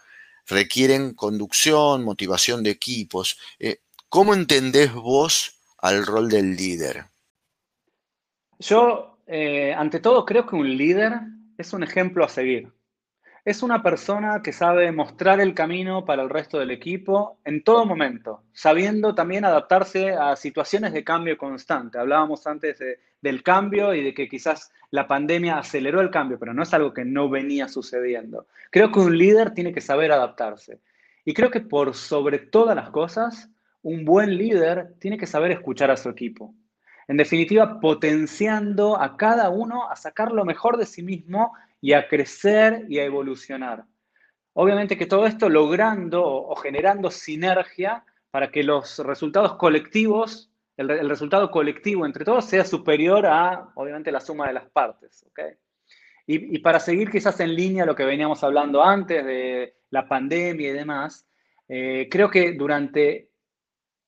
requieren 0.47 1.15
conducción, 1.15 2.05
motivación 2.05 2.63
de 2.63 2.71
equipos. 2.71 3.39
Eh, 3.59 3.79
¿Cómo 4.09 4.35
entendés 4.35 4.93
vos 4.93 5.61
al 5.79 6.07
rol 6.07 6.29
del 6.29 6.57
líder? 6.57 7.07
Yo, 8.59 9.19
eh, 9.27 9.75
ante 9.75 10.01
todo, 10.01 10.25
creo 10.25 10.47
que 10.47 10.57
un 10.57 10.77
líder 10.77 11.15
es 11.59 11.73
un 11.73 11.83
ejemplo 11.83 12.25
a 12.25 12.29
seguir. 12.29 12.73
Es 13.45 13.63
una 13.63 13.83
persona 13.83 14.41
que 14.43 14.53
sabe 14.53 14.91
mostrar 14.91 15.39
el 15.39 15.53
camino 15.53 16.07
para 16.07 16.23
el 16.23 16.31
resto 16.31 16.59
del 16.59 16.71
equipo 16.71 17.39
en 17.45 17.63
todo 17.63 17.85
momento, 17.85 18.43
sabiendo 18.55 19.15
también 19.15 19.45
adaptarse 19.45 20.13
a 20.13 20.35
situaciones 20.35 20.95
de 20.95 21.05
cambio 21.05 21.37
constante. 21.37 21.99
Hablábamos 21.99 22.47
antes 22.47 22.79
del 23.25 23.43
cambio 23.43 23.95
y 23.95 24.05
de 24.05 24.15
que 24.15 24.29
quizás 24.29 24.73
la 24.91 25.09
pandemia 25.09 25.59
aceleró 25.59 26.01
el 26.01 26.11
cambio, 26.11 26.39
pero 26.39 26.55
no 26.55 26.63
es 26.63 26.73
algo 26.73 26.95
que 26.95 27.05
no 27.05 27.29
venía 27.29 27.67
sucediendo. 27.67 28.47
Creo 28.71 28.93
que 28.93 29.01
un 29.01 29.19
líder 29.19 29.51
tiene 29.51 29.73
que 29.73 29.81
saber 29.81 30.13
adaptarse. 30.13 30.79
Y 31.25 31.35
creo 31.35 31.51
que 31.51 31.61
por 31.61 31.95
sobre 31.95 32.39
todas 32.39 32.77
las 32.77 32.91
cosas, 32.91 33.51
un 33.83 34.05
buen 34.05 34.37
líder 34.37 34.95
tiene 35.01 35.19
que 35.19 35.27
saber 35.27 35.51
escuchar 35.51 35.91
a 35.91 35.97
su 35.97 36.09
equipo 36.09 36.55
en 37.09 37.17
definitiva, 37.17 37.81
potenciando 37.81 39.01
a 39.01 39.17
cada 39.17 39.51
uno 39.51 39.91
a 39.91 39.97
sacar 39.97 40.33
lo 40.33 40.45
mejor 40.45 40.77
de 40.77 40.87
sí 40.87 41.03
mismo 41.03 41.53
y 41.81 41.93
a 41.93 42.09
crecer 42.09 42.87
y 42.89 42.99
a 42.99 43.05
evolucionar. 43.05 43.85
Obviamente 44.55 44.97
que 44.97 45.07
todo 45.07 45.27
esto 45.27 45.49
logrando 45.49 46.25
o 46.25 46.55
generando 46.57 47.11
sinergia 47.11 48.05
para 48.31 48.51
que 48.51 48.63
los 48.63 48.99
resultados 49.01 49.57
colectivos 49.57 50.51
el, 50.77 51.09
resultado 51.09 51.51
colectivo 51.51 52.05
entre 52.05 52.25
todos 52.25 52.47
sea 52.47 52.65
superior 52.65 53.27
a, 53.27 53.71
obviamente, 53.75 54.11
la 54.11 54.21
suma 54.21 54.49
de 54.49 54.55
las 54.55 54.69
partes. 54.71 55.25
Y, 56.27 56.59
para 56.59 56.81
seguir 56.81 57.11
quizás 57.11 57.39
en 57.41 57.55
línea 57.55 57.85
lo 57.85 57.95
que 57.95 58.05
veníamos 58.05 58.43
hablando 58.43 58.83
antes 58.83 59.25
de 59.25 59.77
la 59.91 60.09
pandemia 60.09 60.71
y 60.71 60.73
demás, 60.73 61.27
eh, 61.69 62.09
creo 62.11 62.31
que 62.31 62.53
durante 62.53 63.31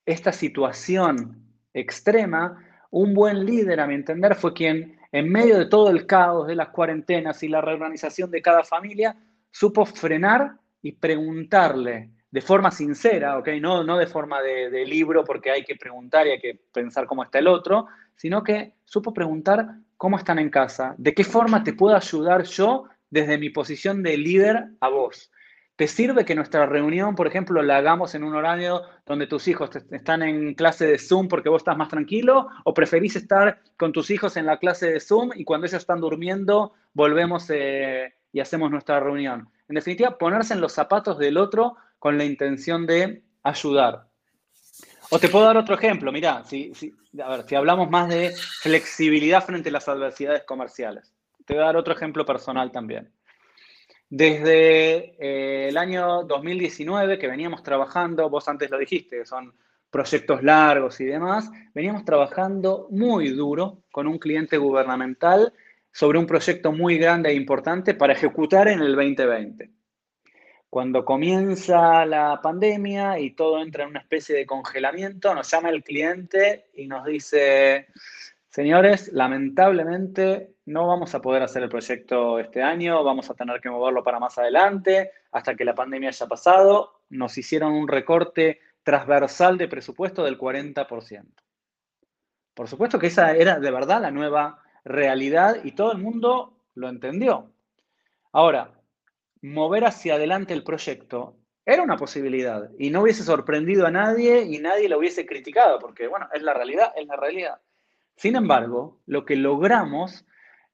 esta 0.04 0.32
situación 0.32 1.46
extrema, 1.72 2.62
un 2.90 3.12
buen 3.12 3.44
líder, 3.44 3.80
a 3.80 3.86
mi 3.86 3.94
entender, 3.94 4.34
fue 4.34 4.54
quien, 4.54 4.98
en 5.12 5.30
medio 5.30 5.58
de 5.58 5.66
todo 5.66 5.90
el 5.90 6.06
caos 6.06 6.46
de 6.46 6.54
las 6.54 6.68
cuarentenas 6.68 7.42
y 7.42 7.48
la 7.48 7.60
reorganización 7.60 8.30
de 8.30 8.42
cada 8.42 8.64
familia, 8.64 9.16
supo 9.50 9.84
frenar 9.84 10.58
y 10.82 10.92
preguntarle 10.92 12.10
de 12.36 12.42
forma 12.42 12.70
sincera, 12.70 13.38
¿ok? 13.38 13.48
No, 13.62 13.82
no 13.82 13.96
de 13.96 14.06
forma 14.06 14.42
de, 14.42 14.84
libro 14.84 15.24
porque 15.24 15.50
hay 15.50 15.64
que 15.64 15.74
preguntar 15.74 16.26
y 16.26 16.32
hay 16.32 16.38
que 16.38 16.60
pensar 16.70 17.06
cómo 17.06 17.24
está 17.24 17.38
el 17.38 17.48
otro, 17.48 17.86
sino 18.14 18.42
que 18.42 18.74
supo 18.84 19.14
preguntar 19.14 19.76
cómo 19.96 20.18
están 20.18 20.38
en 20.38 20.50
casa, 20.50 20.94
de 20.98 21.14
qué 21.14 21.24
forma 21.24 21.64
te 21.64 21.72
puedo 21.72 21.96
ayudar 21.96 22.42
yo 22.42 22.90
desde 23.08 23.38
mi 23.38 23.48
posición 23.48 24.02
de 24.02 24.18
líder 24.18 24.66
a 24.80 24.90
vos. 24.90 25.32
¿Te 25.76 25.88
sirve 25.88 26.26
que 26.26 26.34
nuestra 26.34 26.66
reunión, 26.66 27.14
por 27.14 27.26
ejemplo, 27.26 27.62
la 27.62 27.78
hagamos 27.78 28.14
en 28.14 28.22
un 28.22 28.34
horario 28.34 28.82
donde 29.06 29.26
tus 29.26 29.48
hijos 29.48 29.70
están 29.90 30.22
en 30.22 30.52
clase 30.52 30.86
de 30.86 30.98
Zoom 30.98 31.28
porque 31.28 31.48
vos 31.48 31.60
estás 31.60 31.78
más 31.78 31.88
tranquilo? 31.88 32.48
¿O 32.64 32.74
preferís 32.74 33.16
estar 33.16 33.62
con 33.78 33.92
tus 33.92 34.10
hijos 34.10 34.36
en 34.36 34.44
la 34.44 34.58
clase 34.58 34.92
de 34.92 35.00
Zoom 35.00 35.30
y 35.34 35.44
cuando 35.44 35.66
ellos 35.66 35.80
están 35.80 36.02
durmiendo 36.02 36.74
volvemos 36.92 37.48
eh, 37.48 38.12
y 38.30 38.40
hacemos 38.40 38.70
nuestra 38.70 39.00
reunión? 39.00 39.48
En 39.68 39.74
definitiva, 39.74 40.18
ponerse 40.18 40.52
en 40.52 40.60
los 40.60 40.72
zapatos 40.72 41.18
del 41.18 41.38
otro 41.38 41.76
con 42.06 42.18
la 42.18 42.24
intención 42.24 42.86
de 42.86 43.24
ayudar. 43.42 44.06
O 45.10 45.18
te 45.18 45.28
puedo 45.28 45.44
dar 45.44 45.56
otro 45.56 45.74
ejemplo, 45.74 46.12
mira, 46.12 46.44
si, 46.44 46.70
a 47.20 47.28
ver, 47.30 47.44
si 47.48 47.56
hablamos 47.56 47.90
más 47.90 48.08
de 48.08 48.32
flexibilidad 48.60 49.44
frente 49.44 49.70
a 49.70 49.72
las 49.72 49.88
adversidades 49.88 50.44
comerciales. 50.44 51.12
Te 51.44 51.54
voy 51.54 51.64
a 51.64 51.66
dar 51.66 51.76
otro 51.76 51.94
ejemplo 51.94 52.24
personal 52.24 52.70
también. 52.70 53.10
Desde 54.08 55.16
eh, 55.18 55.68
el 55.68 55.76
año 55.76 56.22
2019 56.22 57.18
que 57.18 57.26
veníamos 57.26 57.64
trabajando, 57.64 58.30
vos 58.30 58.46
antes 58.46 58.70
lo 58.70 58.78
dijiste, 58.78 59.26
son 59.26 59.52
proyectos 59.90 60.44
largos 60.44 61.00
y 61.00 61.06
demás, 61.06 61.50
veníamos 61.74 62.04
trabajando 62.04 62.86
muy 62.92 63.30
duro 63.30 63.82
con 63.90 64.06
un 64.06 64.20
cliente 64.20 64.58
gubernamental 64.58 65.52
sobre 65.90 66.20
un 66.20 66.26
proyecto 66.26 66.70
muy 66.70 66.98
grande 66.98 67.30
e 67.30 67.34
importante 67.34 67.94
para 67.94 68.12
ejecutar 68.12 68.68
en 68.68 68.80
el 68.80 68.94
2020. 68.94 69.75
Cuando 70.76 71.06
comienza 71.06 72.04
la 72.04 72.38
pandemia 72.42 73.18
y 73.18 73.30
todo 73.30 73.62
entra 73.62 73.84
en 73.84 73.90
una 73.92 74.00
especie 74.00 74.36
de 74.36 74.44
congelamiento, 74.44 75.34
nos 75.34 75.50
llama 75.50 75.70
el 75.70 75.82
cliente 75.82 76.66
y 76.74 76.86
nos 76.86 77.06
dice, 77.06 77.86
Señores, 78.50 79.10
lamentablemente 79.10 80.56
no 80.66 80.86
vamos 80.86 81.14
a 81.14 81.22
poder 81.22 81.42
hacer 81.42 81.62
el 81.62 81.70
proyecto 81.70 82.38
este 82.38 82.62
año, 82.62 83.02
vamos 83.02 83.30
a 83.30 83.34
tener 83.34 83.58
que 83.62 83.70
moverlo 83.70 84.04
para 84.04 84.20
más 84.20 84.36
adelante, 84.36 85.12
hasta 85.32 85.54
que 85.54 85.64
la 85.64 85.74
pandemia 85.74 86.10
haya 86.10 86.26
pasado. 86.26 87.00
Nos 87.08 87.38
hicieron 87.38 87.72
un 87.72 87.88
recorte 87.88 88.60
transversal 88.82 89.56
de 89.56 89.68
presupuesto 89.68 90.24
del 90.24 90.36
40%. 90.38 91.24
Por 92.52 92.68
supuesto 92.68 92.98
que 92.98 93.06
esa 93.06 93.34
era 93.34 93.58
de 93.58 93.70
verdad 93.70 94.02
la 94.02 94.10
nueva 94.10 94.62
realidad 94.84 95.56
y 95.64 95.72
todo 95.72 95.92
el 95.92 95.98
mundo 96.02 96.58
lo 96.74 96.90
entendió. 96.90 97.50
Ahora, 98.32 98.75
mover 99.46 99.84
hacia 99.84 100.14
adelante 100.14 100.54
el 100.54 100.64
proyecto 100.64 101.36
era 101.64 101.82
una 101.82 101.96
posibilidad 101.96 102.70
y 102.78 102.90
no 102.90 103.02
hubiese 103.02 103.22
sorprendido 103.22 103.86
a 103.86 103.90
nadie 103.90 104.42
y 104.42 104.58
nadie 104.58 104.88
lo 104.88 104.98
hubiese 104.98 105.26
criticado, 105.26 105.78
porque 105.78 106.06
bueno, 106.06 106.28
es 106.32 106.42
la 106.42 106.54
realidad, 106.54 106.92
es 106.96 107.06
la 107.06 107.16
realidad. 107.16 107.60
Sin 108.16 108.36
embargo, 108.36 109.00
lo 109.06 109.24
que 109.24 109.36
logramos 109.36 110.24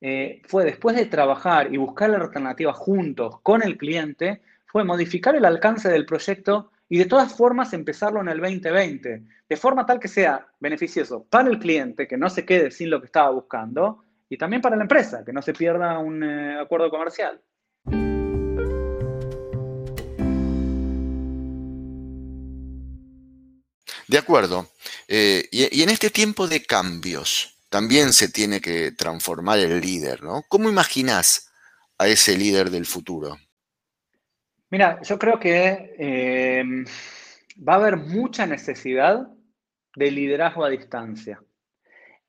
eh, 0.00 0.42
fue 0.46 0.64
después 0.64 0.96
de 0.96 1.06
trabajar 1.06 1.72
y 1.72 1.76
buscar 1.76 2.10
la 2.10 2.18
alternativa 2.18 2.72
juntos 2.72 3.40
con 3.42 3.62
el 3.62 3.76
cliente, 3.76 4.42
fue 4.66 4.84
modificar 4.84 5.34
el 5.34 5.44
alcance 5.44 5.88
del 5.88 6.06
proyecto 6.06 6.72
y 6.88 6.98
de 6.98 7.06
todas 7.06 7.34
formas 7.34 7.72
empezarlo 7.72 8.20
en 8.20 8.28
el 8.28 8.40
2020, 8.40 9.22
de 9.48 9.56
forma 9.56 9.86
tal 9.86 9.98
que 9.98 10.08
sea 10.08 10.46
beneficioso 10.60 11.24
para 11.28 11.48
el 11.48 11.58
cliente, 11.58 12.06
que 12.06 12.18
no 12.18 12.28
se 12.28 12.44
quede 12.44 12.70
sin 12.70 12.90
lo 12.90 13.00
que 13.00 13.06
estaba 13.06 13.30
buscando, 13.30 14.04
y 14.28 14.36
también 14.36 14.62
para 14.62 14.76
la 14.76 14.82
empresa, 14.82 15.24
que 15.24 15.32
no 15.32 15.42
se 15.42 15.52
pierda 15.52 15.98
un 15.98 16.22
eh, 16.22 16.58
acuerdo 16.58 16.90
comercial. 16.90 17.40
De 24.12 24.18
acuerdo. 24.18 24.68
Eh, 25.08 25.48
y, 25.50 25.82
en 25.82 25.88
este 25.88 26.10
tiempo 26.10 26.46
de 26.46 26.62
cambios 26.62 27.56
también 27.70 28.12
se 28.12 28.28
tiene 28.28 28.60
que 28.60 28.92
transformar 28.92 29.58
el 29.58 29.80
líder, 29.80 30.22
¿no? 30.22 30.44
¿Cómo 30.48 30.68
imaginas 30.68 31.50
a 31.96 32.08
ese 32.08 32.36
líder 32.36 32.68
del 32.68 32.84
futuro? 32.84 33.38
Mira, 34.68 35.00
yo 35.00 35.18
creo 35.18 35.40
que 35.40 35.96
em, 35.98 36.84
va 37.66 37.72
a 37.72 37.76
haber 37.76 37.96
mucha 37.96 38.44
necesidad 38.44 39.28
de 39.96 40.10
liderazgo 40.10 40.66
a 40.66 40.68
distancia. 40.68 41.42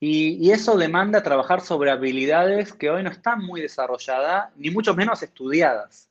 Y, 0.00 0.38
y, 0.40 0.52
eso 0.52 0.78
demanda 0.78 1.22
trabajar 1.22 1.60
sobre 1.60 1.90
habilidades 1.90 2.72
que 2.72 2.88
hoy 2.88 3.02
no 3.02 3.10
están 3.10 3.44
muy 3.44 3.60
desarrolladas, 3.60 4.50
ni 4.56 4.70
mucho 4.70 4.94
menos 4.94 5.22
estudiadas. 5.22 6.08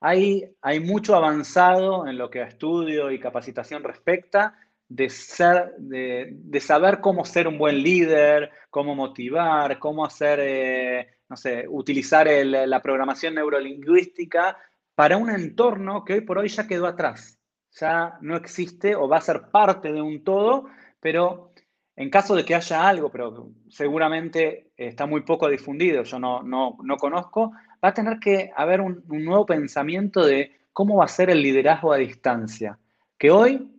Hay, 0.00 0.52
hay 0.60 0.80
mucho 0.80 1.14
avanzado 1.14 2.08
en 2.08 2.18
lo 2.18 2.28
que 2.28 2.42
a 2.42 2.48
estudio 2.48 3.12
y 3.12 3.20
capacitación 3.20 3.84
respecta, 3.84 4.58
de, 4.88 5.08
ser, 5.08 5.74
de, 5.78 6.60
saber 6.60 7.00
cómo 7.00 7.24
ser 7.24 7.48
un 7.48 7.58
buen 7.58 7.82
líder, 7.82 8.50
cómo 8.70 8.94
motivar, 8.94 9.78
cómo 9.78 10.04
hacer, 10.04 10.40
eh, 10.42 11.08
no 11.28 11.36
sé, 11.36 11.64
utilizar 11.68 12.28
la 12.44 12.82
programación 12.82 13.34
neurolingüística 13.34 14.56
para 14.94 15.16
un 15.16 15.30
entorno 15.30 16.04
que 16.04 16.14
hoy 16.14 16.20
por 16.20 16.38
hoy 16.38 16.48
ya 16.48 16.66
quedó 16.66 16.86
atrás. 16.86 17.38
Ya 17.80 18.18
no 18.20 18.36
existe 18.36 18.94
o 18.94 19.08
va 19.08 19.16
a 19.16 19.22
ser 19.22 19.48
parte 19.50 19.92
de 19.92 20.02
un 20.02 20.22
todo, 20.22 20.66
pero 21.00 21.52
en 21.96 22.10
caso 22.10 22.34
de 22.34 22.44
que 22.44 22.54
haya 22.54 22.86
algo, 22.86 23.10
pero 23.10 23.50
seguramente 23.68 24.72
está 24.76 25.06
muy 25.06 25.22
poco 25.22 25.48
difundido, 25.48 26.02
yo 26.02 26.18
no, 26.18 26.42
no, 26.42 26.76
no 26.82 26.96
conozco, 26.96 27.52
va 27.82 27.88
a 27.88 27.94
tener 27.94 28.18
que 28.18 28.50
haber 28.54 28.80
un 28.80 29.02
nuevo 29.08 29.46
pensamiento 29.46 30.24
de 30.24 30.60
cómo 30.72 30.96
va 30.96 31.04
a 31.04 31.08
ser 31.08 31.30
el 31.30 31.42
liderazgo 31.42 31.92
a 31.92 31.98
distancia, 31.98 32.78
que 33.18 33.30
hoy 33.30 33.71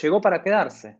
llegó 0.00 0.20
para 0.20 0.42
quedarse. 0.42 0.98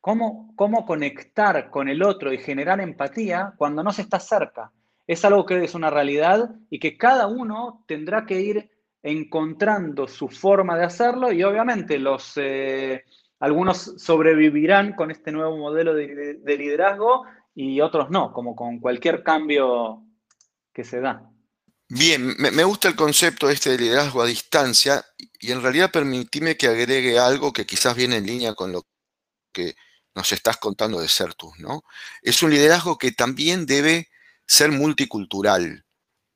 ¿Cómo, 0.00 0.52
¿Cómo 0.56 0.86
conectar 0.86 1.70
con 1.70 1.88
el 1.88 2.02
otro 2.02 2.32
y 2.32 2.38
generar 2.38 2.80
empatía 2.80 3.54
cuando 3.56 3.82
no 3.82 3.92
se 3.92 4.02
está 4.02 4.20
cerca? 4.20 4.72
Es 5.06 5.24
algo 5.24 5.44
que 5.44 5.62
es 5.64 5.74
una 5.74 5.90
realidad 5.90 6.50
y 6.70 6.78
que 6.78 6.96
cada 6.96 7.26
uno 7.26 7.84
tendrá 7.86 8.26
que 8.26 8.40
ir 8.40 8.70
encontrando 9.02 10.06
su 10.06 10.28
forma 10.28 10.76
de 10.76 10.84
hacerlo 10.84 11.32
y 11.32 11.42
obviamente 11.42 11.98
los, 11.98 12.32
eh, 12.36 13.04
algunos 13.40 13.94
sobrevivirán 13.96 14.94
con 14.94 15.10
este 15.10 15.32
nuevo 15.32 15.56
modelo 15.56 15.94
de, 15.94 16.40
liderazgo 16.44 17.24
y 17.54 17.80
otros 17.80 18.10
no, 18.10 18.32
como 18.32 18.54
con 18.54 18.78
cualquier 18.80 19.22
cambio 19.22 20.02
que 20.72 20.84
se 20.84 21.00
da. 21.00 21.30
Bien, 21.90 22.34
me, 22.38 22.64
gusta 22.64 22.88
el 22.88 22.96
concepto 22.96 23.48
este 23.48 23.70
de 23.70 23.78
liderazgo 23.78 24.20
a 24.20 24.26
distancia 24.26 25.06
y 25.40 25.52
en 25.52 25.62
realidad 25.62 25.90
permitime 25.90 26.56
que 26.56 26.66
agregue 26.66 27.18
algo 27.18 27.52
que 27.52 27.64
quizás 27.64 27.96
viene 27.96 28.16
en 28.16 28.26
línea 28.26 28.54
con 28.54 28.72
lo 28.72 28.86
que 29.52 29.74
nos 30.14 30.32
estás 30.32 30.58
contando 30.58 31.00
de 31.00 31.08
Certus, 31.08 31.58
¿no? 31.58 31.84
Es 32.22 32.42
un 32.42 32.50
liderazgo 32.50 32.98
que 32.98 33.12
también 33.12 33.64
debe 33.66 34.10
ser 34.46 34.70
multicultural. 34.70 35.86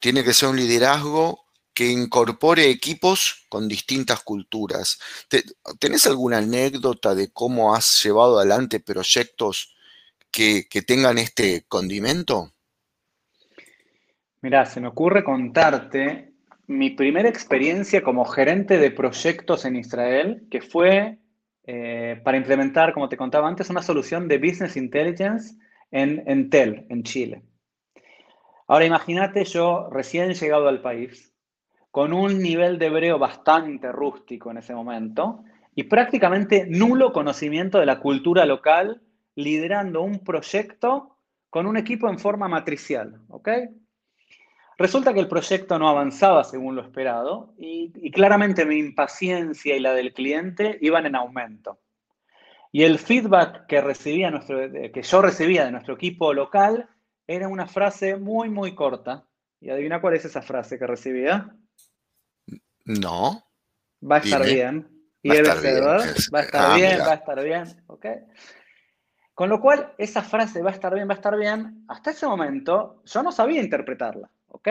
Tiene 0.00 0.24
que 0.24 0.34
ser 0.34 0.48
un 0.48 0.56
liderazgo 0.56 1.44
que 1.74 1.88
incorpore 1.90 2.70
equipos 2.70 3.46
con 3.50 3.68
distintas 3.68 4.22
culturas. 4.22 4.98
¿Tenés 5.78 6.06
alguna 6.06 6.38
anécdota 6.38 7.14
de 7.14 7.30
cómo 7.32 7.74
has 7.74 8.02
llevado 8.02 8.38
adelante 8.38 8.80
proyectos 8.80 9.74
que 10.30 10.64
tengan 10.86 11.18
este 11.18 11.66
condimento? 11.68 12.54
Mira, 14.42 14.66
se 14.66 14.80
me 14.80 14.88
ocurre 14.88 15.22
contarte 15.22 16.32
mi 16.66 16.90
primera 16.90 17.28
experiencia 17.28 18.02
como 18.02 18.24
gerente 18.24 18.76
de 18.76 18.90
proyectos 18.90 19.64
en 19.64 19.76
Israel, 19.76 20.48
que 20.50 20.60
fue 20.60 21.18
eh, 21.64 22.20
para 22.24 22.38
implementar, 22.38 22.92
como 22.92 23.08
te 23.08 23.16
contaba 23.16 23.46
antes, 23.46 23.70
una 23.70 23.82
solución 23.82 24.26
de 24.26 24.38
Business 24.38 24.76
Intelligence 24.76 25.54
en 25.92 26.24
Entel, 26.26 26.86
en 26.88 27.04
Chile. 27.04 27.44
Ahora 28.66 28.84
imagínate 28.84 29.44
yo 29.44 29.88
recién 29.90 30.32
llegado 30.32 30.66
al 30.66 30.82
país, 30.82 31.32
con 31.92 32.12
un 32.12 32.40
nivel 32.40 32.80
de 32.80 32.86
hebreo 32.86 33.20
bastante 33.20 33.92
rústico 33.92 34.50
en 34.50 34.56
ese 34.56 34.74
momento 34.74 35.44
y 35.76 35.84
prácticamente 35.84 36.66
nulo 36.68 37.12
conocimiento 37.12 37.78
de 37.78 37.86
la 37.86 38.00
cultura 38.00 38.44
local, 38.44 39.02
liderando 39.36 40.02
un 40.02 40.18
proyecto 40.24 41.16
con 41.48 41.66
un 41.66 41.76
equipo 41.76 42.08
en 42.08 42.18
forma 42.18 42.48
matricial, 42.48 43.20
¿ok? 43.28 43.48
Resulta 44.78 45.12
que 45.12 45.20
el 45.20 45.28
proyecto 45.28 45.78
no 45.78 45.88
avanzaba 45.88 46.44
según 46.44 46.76
lo 46.76 46.82
esperado 46.82 47.54
y, 47.58 48.10
claramente 48.10 48.64
mi 48.64 48.78
impaciencia 48.78 49.76
y 49.76 49.80
la 49.80 49.94
del 49.94 50.12
cliente 50.12 50.78
iban 50.80 51.06
en 51.06 51.16
aumento. 51.16 51.80
Y 52.72 52.84
el 52.84 52.98
feedback 52.98 53.66
que, 53.66 53.80
recibía 53.80 54.30
nuestro, 54.30 54.58
que 54.70 55.02
yo 55.02 55.22
recibía 55.22 55.64
de 55.64 55.72
nuestro 55.72 55.94
equipo 55.94 56.32
local 56.32 56.88
era 57.26 57.48
una 57.48 57.66
frase 57.66 58.16
muy, 58.16 58.48
muy 58.48 58.74
corta. 58.74 59.24
¿Y 59.60 59.70
adivina 59.70 60.00
cuál 60.00 60.14
es 60.14 60.24
esa 60.24 60.42
frase 60.42 60.78
que 60.78 60.86
recibía? 60.86 61.54
No. 62.84 63.44
Va 64.10 64.16
a 64.16 64.18
estar 64.18 64.44
bien. 64.44 64.88
Y 65.22 65.28
va, 65.28 65.34
a 65.34 65.38
estar 65.38 65.60
bien. 65.62 65.84
va 66.34 66.38
a 66.38 66.42
estar 66.42 66.76
bien, 66.76 67.00
va 67.00 67.12
a 67.12 67.14
estar 67.14 67.44
bien. 67.44 67.86
Con 69.34 69.48
lo 69.48 69.60
cual, 69.60 69.92
esa 69.98 70.22
frase 70.22 70.62
va 70.62 70.70
a 70.70 70.74
estar 70.74 70.92
bien, 70.94 71.08
va 71.08 71.12
a 71.12 71.16
estar 71.16 71.36
bien, 71.36 71.84
hasta 71.88 72.10
ese 72.10 72.26
momento 72.26 73.02
yo 73.04 73.22
no 73.22 73.32
sabía 73.32 73.62
interpretarla. 73.62 74.28
¿Ok? 74.52 74.68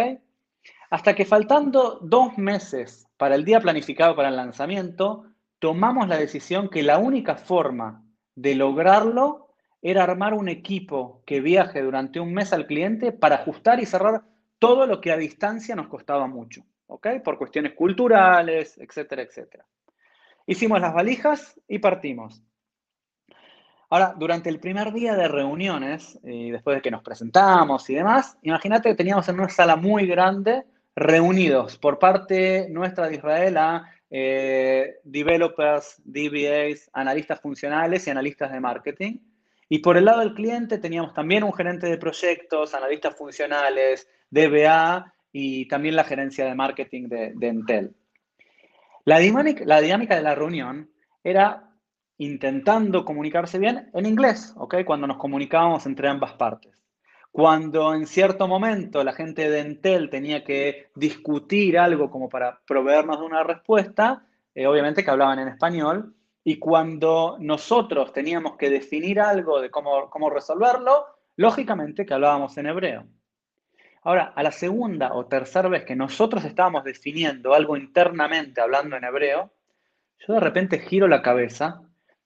Hasta 0.89 1.15
que 1.15 1.25
faltando 1.25 1.99
dos 2.01 2.37
meses 2.37 3.07
para 3.17 3.35
el 3.35 3.45
día 3.45 3.59
planificado 3.59 4.15
para 4.15 4.29
el 4.29 4.35
lanzamiento, 4.35 5.25
tomamos 5.59 6.07
la 6.07 6.17
decisión 6.17 6.69
que 6.69 6.83
la 6.83 6.97
única 6.97 7.35
forma 7.35 8.03
de 8.35 8.55
lograrlo 8.55 9.49
era 9.81 10.03
armar 10.03 10.33
un 10.33 10.47
equipo 10.47 11.23
que 11.25 11.41
viaje 11.41 11.81
durante 11.81 12.19
un 12.19 12.33
mes 12.33 12.53
al 12.53 12.67
cliente 12.67 13.11
para 13.11 13.37
ajustar 13.37 13.79
y 13.79 13.85
cerrar 13.85 14.23
todo 14.59 14.85
lo 14.85 15.01
que 15.01 15.11
a 15.11 15.17
distancia 15.17 15.75
nos 15.75 15.87
costaba 15.87 16.27
mucho, 16.27 16.63
¿ok? 16.87 17.07
Por 17.23 17.37
cuestiones 17.37 17.73
culturales, 17.73 18.77
etcétera, 18.77 19.23
etcétera. 19.23 19.65
Hicimos 20.45 20.79
las 20.81 20.93
valijas 20.93 21.59
y 21.67 21.79
partimos. 21.79 22.43
Ahora, 23.91 24.15
durante 24.17 24.47
el 24.47 24.61
primer 24.61 24.93
día 24.93 25.15
de 25.15 25.27
reuniones, 25.27 26.17
y 26.23 26.49
después 26.49 26.77
de 26.77 26.81
que 26.81 26.89
nos 26.89 27.03
presentamos 27.03 27.89
y 27.89 27.95
demás, 27.95 28.37
imagínate 28.41 28.87
que 28.87 28.95
teníamos 28.95 29.27
en 29.27 29.35
una 29.35 29.49
sala 29.49 29.75
muy 29.75 30.07
grande 30.07 30.63
reunidos 30.95 31.77
por 31.77 31.99
parte 31.99 32.69
nuestra 32.69 33.09
de 33.09 33.15
Israel 33.15 33.57
a 33.57 33.91
eh, 34.09 34.95
developers, 35.03 36.01
DBAs, 36.05 36.89
analistas 36.93 37.41
funcionales 37.41 38.07
y 38.07 38.11
analistas 38.11 38.53
de 38.53 38.61
marketing. 38.61 39.17
Y 39.67 39.79
por 39.79 39.97
el 39.97 40.05
lado 40.05 40.21
del 40.21 40.35
cliente 40.35 40.77
teníamos 40.77 41.13
también 41.13 41.43
un 41.43 41.51
gerente 41.51 41.87
de 41.87 41.97
proyectos, 41.97 42.73
analistas 42.73 43.17
funcionales, 43.17 44.07
DBA 44.29 45.13
y 45.33 45.67
también 45.67 45.97
la 45.97 46.05
gerencia 46.05 46.45
de 46.45 46.55
marketing 46.55 47.09
de, 47.09 47.33
de 47.35 47.47
Entel. 47.49 47.93
La 49.03 49.19
dinámica, 49.19 49.65
la 49.65 49.81
dinámica 49.81 50.15
de 50.15 50.23
la 50.23 50.33
reunión 50.33 50.89
era 51.25 51.70
intentando 52.21 53.03
comunicarse 53.03 53.57
bien 53.57 53.89
en 53.93 54.05
inglés, 54.05 54.53
¿ok? 54.55 54.75
Cuando 54.85 55.07
nos 55.07 55.17
comunicábamos 55.17 55.87
entre 55.87 56.07
ambas 56.07 56.33
partes. 56.33 56.71
Cuando 57.31 57.95
en 57.95 58.05
cierto 58.05 58.47
momento 58.47 59.03
la 59.03 59.13
gente 59.13 59.49
de 59.49 59.61
Entel 59.61 60.11
tenía 60.11 60.43
que 60.43 60.89
discutir 60.93 61.79
algo 61.79 62.11
como 62.11 62.29
para 62.29 62.59
proveernos 62.67 63.19
de 63.19 63.25
una 63.25 63.43
respuesta, 63.43 64.23
eh, 64.53 64.67
obviamente 64.67 65.03
que 65.03 65.09
hablaban 65.09 65.39
en 65.39 65.47
español, 65.47 66.13
y 66.43 66.59
cuando 66.59 67.37
nosotros 67.39 68.13
teníamos 68.13 68.55
que 68.55 68.69
definir 68.69 69.19
algo 69.19 69.59
de 69.59 69.71
cómo, 69.71 70.07
cómo 70.11 70.29
resolverlo, 70.29 71.05
lógicamente 71.37 72.05
que 72.05 72.13
hablábamos 72.13 72.55
en 72.57 72.67
hebreo. 72.67 73.05
Ahora, 74.03 74.31
a 74.35 74.43
la 74.43 74.51
segunda 74.51 75.13
o 75.13 75.25
tercera 75.25 75.69
vez 75.69 75.85
que 75.85 75.95
nosotros 75.95 76.45
estábamos 76.45 76.83
definiendo 76.83 77.55
algo 77.55 77.77
internamente 77.77 78.61
hablando 78.61 78.95
en 78.95 79.05
hebreo, 79.05 79.51
yo 80.19 80.35
de 80.35 80.39
repente 80.39 80.79
giro 80.79 81.07
la 81.07 81.23
cabeza, 81.23 81.81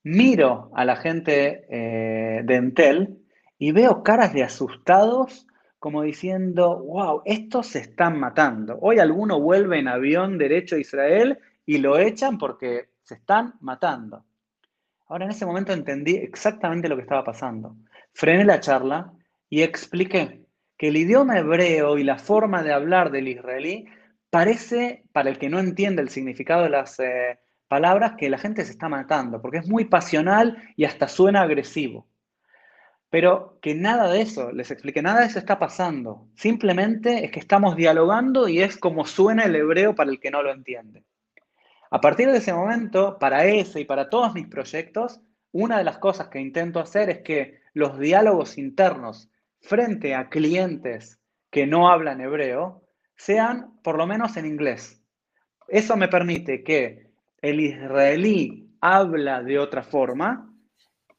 miro 0.05 0.71
a 0.75 0.85
la 0.85 0.95
gente 0.95 1.65
eh, 1.67 2.43
de 2.43 2.55
Entel 2.55 3.17
y 3.57 3.71
veo 3.71 4.03
caras 4.03 4.33
de 4.33 4.43
asustados 4.43 5.47
como 5.79 6.03
diciendo, 6.03 6.83
wow, 6.83 7.23
estos 7.25 7.67
se 7.67 7.79
están 7.79 8.19
matando. 8.19 8.77
Hoy 8.81 8.99
alguno 8.99 9.41
vuelve 9.41 9.79
en 9.79 9.87
avión 9.87 10.37
derecho 10.37 10.75
a 10.75 10.79
Israel 10.79 11.39
y 11.65 11.79
lo 11.79 11.97
echan 11.97 12.37
porque 12.37 12.89
se 13.03 13.15
están 13.15 13.55
matando. 13.61 14.23
Ahora 15.07 15.25
en 15.25 15.31
ese 15.31 15.45
momento 15.45 15.73
entendí 15.73 16.15
exactamente 16.15 16.87
lo 16.87 16.95
que 16.95 17.01
estaba 17.01 17.23
pasando. 17.23 17.75
Frené 18.13 18.45
la 18.45 18.59
charla 18.59 19.11
y 19.49 19.63
expliqué 19.63 20.45
que 20.77 20.89
el 20.89 20.97
idioma 20.97 21.39
hebreo 21.39 21.97
y 21.97 22.03
la 22.03 22.19
forma 22.19 22.61
de 22.61 22.73
hablar 22.73 23.11
del 23.11 23.27
israelí 23.27 23.85
parece, 24.29 25.03
para 25.11 25.29
el 25.29 25.39
que 25.39 25.49
no 25.49 25.59
entiende 25.59 26.01
el 26.03 26.09
significado 26.09 26.63
de 26.63 26.69
las 26.69 26.99
eh, 26.99 27.39
palabras, 27.67 28.13
que 28.17 28.29
la 28.29 28.37
gente 28.37 28.65
se 28.65 28.71
está 28.71 28.89
matando, 28.89 29.41
porque 29.41 29.57
es 29.57 29.67
muy 29.67 29.85
pasional 29.85 30.61
y 30.75 30.85
hasta 30.85 31.07
suena 31.07 31.41
agresivo. 31.41 32.07
Pero 33.09 33.59
que 33.61 33.75
nada 33.75 34.11
de 34.11 34.21
eso, 34.21 34.51
les 34.51 34.71
expliqué, 34.71 35.01
nada 35.01 35.21
de 35.21 35.27
eso 35.27 35.39
está 35.39 35.57
pasando. 35.57 36.27
Simplemente 36.35 37.23
es 37.23 37.31
que 37.31 37.39
estamos 37.39 37.75
dialogando 37.75 38.47
y 38.47 38.61
es 38.61 38.77
como 38.77 39.05
suena 39.05 39.43
el 39.43 39.55
hebreo 39.55 39.95
para 39.95 40.11
el 40.11 40.19
que 40.19 40.31
no 40.31 40.43
lo 40.43 40.51
entiende. 40.51 41.03
A 41.91 42.01
partir 42.01 42.29
de 42.29 42.39
ese 42.39 42.53
momento, 42.53 43.17
para 43.19 43.45
ese 43.45 43.81
y 43.81 43.85
para 43.85 44.09
todos 44.09 44.33
mis 44.33 44.47
proyectos, 44.47 45.21
una 45.51 45.77
de 45.77 45.85
las 45.85 45.99
cosas 45.99 46.27
que 46.27 46.41
intento 46.41 46.79
hacer 46.79 47.09
es 47.09 47.19
que 47.19 47.61
los 47.73 47.97
diálogos 47.97 48.57
internos 48.57 49.29
frente 49.61 50.13
a 50.13 50.27
clientes 50.27 51.19
que 51.49 51.65
no 51.65 51.89
hablan 51.89 52.19
hebreo 52.19 52.83
sean 53.15 53.79
por 53.81 53.97
lo 53.97 54.07
menos 54.07 54.35
en 54.35 54.45
inglés. 54.45 55.01
Eso 55.69 55.95
me 55.95 56.09
permite 56.09 56.63
que 56.63 57.04
el 57.41 57.59
israelí 57.59 58.69
habla 58.81 59.41
de 59.43 59.59
otra 59.59 59.83
forma 59.83 60.51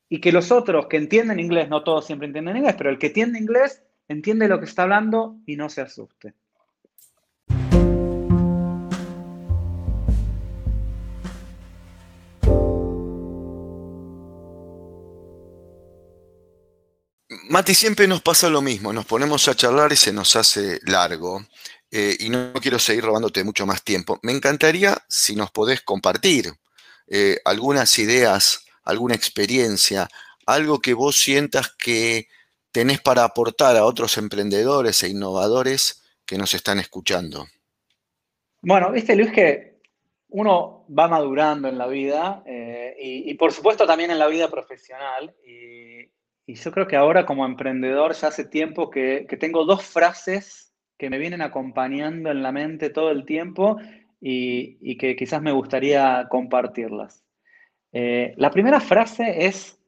y 0.08 0.20
que 0.20 0.32
los 0.32 0.52
otros 0.52 0.86
que 0.86 0.96
entienden 0.96 1.40
inglés, 1.40 1.68
no 1.68 1.82
todos 1.82 2.06
siempre 2.06 2.26
entienden 2.26 2.56
inglés, 2.56 2.74
pero 2.78 2.90
el 2.90 2.98
que 2.98 3.08
entiende 3.08 3.38
inglés 3.38 3.82
entiende 4.08 4.48
lo 4.48 4.58
que 4.58 4.66
está 4.66 4.82
hablando 4.82 5.36
y 5.46 5.56
no 5.56 5.68
se 5.68 5.80
asuste. 5.80 6.34
Mati, 17.48 17.74
siempre 17.74 18.08
nos 18.08 18.22
pasa 18.22 18.50
lo 18.50 18.60
mismo, 18.60 18.92
nos 18.92 19.06
ponemos 19.06 19.46
a 19.46 19.54
charlar 19.54 19.92
y 19.92 19.96
se 19.96 20.12
nos 20.12 20.34
hace 20.34 20.80
largo. 20.84 21.46
Eh, 21.90 22.16
y 22.20 22.30
no 22.30 22.52
quiero 22.54 22.78
seguir 22.78 23.04
robándote 23.04 23.44
mucho 23.44 23.66
más 23.66 23.82
tiempo. 23.82 24.18
Me 24.22 24.32
encantaría 24.32 24.96
si 25.08 25.36
nos 25.36 25.50
podés 25.50 25.82
compartir 25.82 26.52
eh, 27.06 27.38
algunas 27.44 27.98
ideas 27.98 28.66
alguna 28.86 29.14
experiencia, 29.14 30.08
algo 30.46 30.80
que 30.80 30.94
vos 30.94 31.16
sientas 31.16 31.74
que 31.76 32.28
tenés 32.72 33.00
para 33.00 33.24
aportar 33.24 33.76
a 33.76 33.84
otros 33.84 34.16
emprendedores 34.16 35.02
e 35.02 35.08
innovadores 35.08 36.02
que 36.24 36.38
nos 36.38 36.54
están 36.54 36.78
escuchando. 36.78 37.46
Bueno, 38.62 38.90
viste 38.90 39.14
Luis 39.14 39.32
que 39.32 39.80
uno 40.28 40.86
va 40.96 41.08
madurando 41.08 41.68
en 41.68 41.78
la 41.78 41.86
vida 41.86 42.42
eh, 42.46 42.96
y, 42.98 43.34
por 43.34 43.52
supuesto 43.52 43.86
también 43.86 44.10
en 44.10 44.18
la 44.18 44.28
vida 44.28 44.48
profesional 44.48 45.34
y, 45.44 45.76
yo 46.48 46.70
creo 46.70 46.86
que 46.86 46.94
ahora 46.94 47.26
como 47.26 47.44
emprendedor 47.44 48.14
ya 48.14 48.28
hace 48.28 48.44
tiempo 48.44 48.88
que, 48.88 49.26
tengo 49.40 49.64
dos 49.64 49.84
frases 49.84 50.65
que 50.98 51.10
me 51.10 51.18
vienen 51.18 51.42
acompañando 51.42 52.30
en 52.30 52.42
la 52.42 52.52
mente 52.52 52.90
todo 52.90 53.10
el 53.10 53.24
tiempo 53.24 53.78
y 54.20 54.96
que 54.96 55.14
quizás 55.14 55.40
me 55.42 55.52
gustaría 55.52 56.26
compartirlas. 56.28 57.26
Eh, 57.98 58.34
la 58.36 58.50
primera 58.50 58.78
frase 58.78 59.46
es 59.46 59.80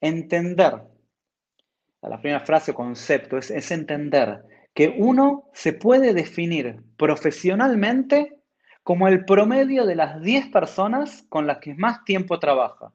entender. 0.00 0.74
La 2.02 2.20
primera 2.20 2.40
frase 2.40 2.72
o 2.72 2.74
concepto 2.74 3.38
es, 3.38 3.70
entender 3.70 4.42
que 4.74 4.92
uno 4.98 5.48
se 5.52 5.72
puede 5.72 6.14
definir 6.14 6.82
profesionalmente 6.96 8.40
como 8.82 9.06
el 9.06 9.24
promedio 9.24 9.86
de 9.86 9.94
las 9.94 10.20
10 10.20 10.48
personas 10.48 11.26
con 11.28 11.46
las 11.46 11.58
que 11.58 11.74
más 11.74 12.04
tiempo 12.04 12.40
trabaja. 12.40 12.92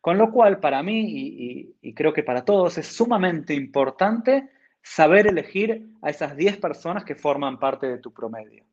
Con 0.00 0.18
lo 0.18 0.32
cual, 0.32 0.58
para 0.58 0.82
mí, 0.82 1.74
y, 1.80 1.94
creo 1.94 2.12
que 2.12 2.24
para 2.24 2.44
todos, 2.44 2.78
es 2.78 2.88
sumamente 2.88 3.54
importante 3.54 4.50
saber 4.86 5.26
elegir 5.26 5.88
a 6.00 6.10
esas 6.10 6.36
10 6.36 6.58
personas 6.58 7.04
que 7.04 7.16
forman 7.16 7.58
parte 7.58 7.88
de 7.88 7.98
tu 7.98 8.12
promedio. 8.12 8.64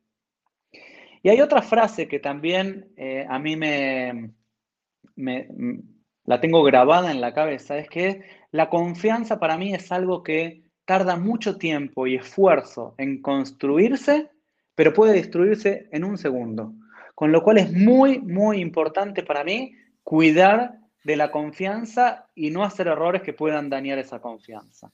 Y 1.23 1.30
hay 1.30 1.41
otra 1.41 1.62
frase 1.62 2.08
que 2.08 2.19
también 2.19 2.93
eh, 2.97 3.26
a 3.28 3.39
mí 3.39 3.56
me, 3.56 4.32
me, 5.15 5.47
la 6.26 6.39
tengo 6.39 6.63
grabada 6.63 7.10
en 7.12 7.19
la 7.19 7.34
cabeza, 7.34 7.78
es 7.78 7.89
que 7.89 8.21
la 8.52 8.69
confianza 8.69 9.40
para 9.40 9.58
mí 9.58 9.73
es 9.73 9.92
algo 9.92 10.21
que 10.21 10.63
tarda 10.85 11.15
mucho 11.15 11.58
tiempo 11.58 12.06
y 12.06 12.15
esfuerzo 12.15 12.94
en 12.98 13.21
construirse, 13.21 14.29
pero 14.75 14.94
puede 14.94 15.13
destruirse 15.13 15.88
en 15.92 16.04
un 16.04 16.17
segundo. 16.17 16.73
Con 17.15 17.31
lo 17.31 17.42
cual 17.42 17.58
es 17.58 17.71
muy, 17.71 18.19
muy 18.19 18.60
importante 18.60 19.23
para 19.23 19.44
mí 19.44 19.73
cuidar 20.04 20.77
de 21.04 21.15
la 21.15 21.31
confianza 21.31 22.27
y 22.35 22.52
no 22.52 22.63
hacer 22.63 22.88
errores 22.88 23.23
que 23.23 23.33
puedan 23.33 23.69
dañar 23.69 23.98
esa 23.98 24.19
confianza. 24.19 24.92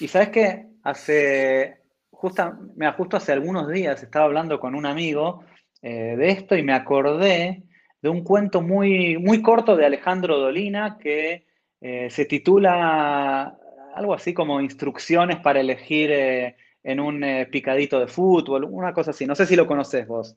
Y 0.00 0.08
sabes 0.08 0.30
que 0.30 0.66
hace, 0.82 1.82
justo, 2.10 2.52
justo 2.96 3.16
hace 3.16 3.32
algunos 3.32 3.68
días 3.68 4.02
estaba 4.02 4.24
hablando 4.26 4.58
con 4.58 4.74
un 4.74 4.86
amigo 4.86 5.44
eh, 5.80 6.14
de 6.16 6.30
esto 6.30 6.56
y 6.56 6.62
me 6.62 6.74
acordé 6.74 7.64
de 8.00 8.08
un 8.08 8.22
cuento 8.22 8.62
muy, 8.62 9.18
muy 9.18 9.42
corto 9.42 9.76
de 9.76 9.86
Alejandro 9.86 10.38
Dolina 10.38 10.98
que 10.98 11.46
eh, 11.80 12.08
se 12.10 12.24
titula 12.24 13.56
algo 13.94 14.14
así 14.14 14.32
como 14.34 14.60
Instrucciones 14.60 15.38
para 15.38 15.60
elegir 15.60 16.10
eh, 16.12 16.56
en 16.82 16.98
un 16.98 17.24
picadito 17.50 18.00
de 18.00 18.08
fútbol, 18.08 18.64
una 18.64 18.92
cosa 18.92 19.12
así. 19.12 19.24
No 19.24 19.34
sé 19.36 19.46
si 19.46 19.54
lo 19.54 19.66
conoces 19.66 20.06
vos. 20.06 20.36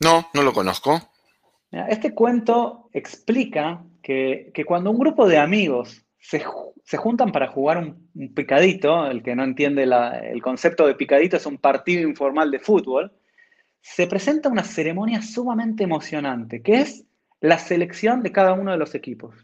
No, 0.00 0.28
no 0.32 0.42
lo 0.42 0.52
conozco. 0.52 1.00
Este 1.70 2.14
cuento 2.14 2.90
explica 2.92 3.82
que, 4.02 4.52
cuando 4.66 4.90
un 4.90 4.98
grupo 4.98 5.26
de 5.26 5.38
amigos 5.38 6.04
se, 6.18 6.44
juntan 6.96 7.32
para 7.32 7.48
jugar 7.48 7.78
un, 7.78 8.34
picadito, 8.34 9.06
el 9.06 9.22
que 9.22 9.34
no 9.34 9.44
entiende 9.44 9.84
el 9.84 10.42
concepto 10.42 10.86
de 10.86 10.94
picadito 10.94 11.36
es 11.36 11.46
un 11.46 11.58
partido 11.58 12.08
informal 12.08 12.50
de 12.50 12.58
fútbol, 12.58 13.12
se 13.80 14.06
presenta 14.06 14.48
una 14.48 14.64
ceremonia 14.64 15.22
sumamente 15.22 15.84
emocionante, 15.84 16.62
que 16.62 16.80
es 16.80 17.04
la 17.40 17.58
selección 17.58 18.22
de 18.22 18.32
cada 18.32 18.52
uno 18.52 18.70
de 18.70 18.78
los 18.78 18.94
equipos. 18.94 19.34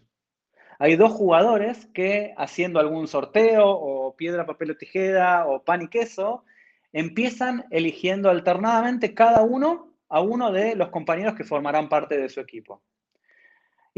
Hay 0.78 0.94
dos 0.94 1.12
jugadores 1.12 1.86
que 1.86 2.34
haciendo 2.36 2.78
algún 2.78 3.08
sorteo 3.08 3.68
o 3.68 4.14
piedra, 4.14 4.46
papel 4.46 4.70
o 4.70 4.76
tijera 4.76 5.46
o 5.46 5.64
pan 5.64 5.82
y 5.82 5.88
queso, 5.88 6.44
empiezan 6.92 7.64
eligiendo 7.70 8.30
alternadamente 8.30 9.12
cada 9.12 9.42
uno 9.42 9.92
a 10.08 10.20
uno 10.20 10.52
de 10.52 10.76
los 10.76 10.88
compañeros 10.90 11.34
que 11.34 11.44
formarán 11.44 11.88
parte 11.88 12.16
de 12.16 12.28
su 12.28 12.40
equipo. 12.40 12.82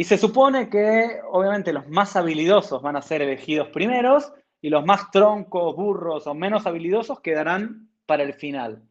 Y 0.01 0.05
se 0.05 0.17
supone 0.17 0.71
que 0.71 1.21
obviamente 1.31 1.75
los 1.75 1.87
más 1.87 2.17
habilidosos 2.17 2.81
van 2.81 2.97
a 2.97 3.03
ser 3.03 3.21
elegidos 3.21 3.69
primeros 3.69 4.33
y 4.63 4.71
los 4.71 4.83
más 4.87 5.11
troncos, 5.11 5.77
burros 5.77 6.27
o 6.27 6.33
menos 6.33 6.67
habilidosos 6.67 7.21
quedarán 7.21 7.91
para 8.07 8.23
el 8.23 8.33
final. 8.33 8.83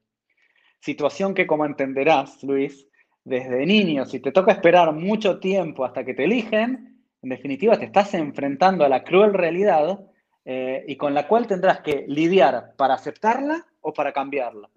Situación 0.80 1.34
que 1.34 1.47
como 1.47 1.66
entenderás, 1.66 2.43
Luis, 2.43 2.88
desde 3.24 3.66
niño, 3.66 4.05
si 4.05 4.20
te 4.20 4.32
toca 4.32 4.51
esperar 4.51 4.93
mucho 4.93 5.39
tiempo 5.39 5.84
hasta 5.84 6.05
que 6.05 6.14
te 6.14 6.26
eligen, 6.26 7.01
en 7.24 7.30
definitiva 7.30 7.80
te 7.80 7.86
estás 7.86 8.14
enfrentando 8.14 8.86
a 8.86 8.89
la 8.89 9.03
cruel 9.03 9.34
realidad 9.34 9.99
eh, 10.45 10.86
y 10.88 10.95
con 10.95 11.16
la 11.16 11.28
cual 11.28 11.47
tendrás 11.47 11.82
que 11.82 12.05
lidiar 12.07 12.76
para 12.78 12.93
aceptarla 12.93 13.66
o 13.82 13.91
para 13.93 14.14
cambiarla. 14.14 14.70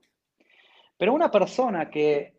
Pero 0.96 1.12
una 1.12 1.30
persona 1.30 1.90
que 1.90 2.38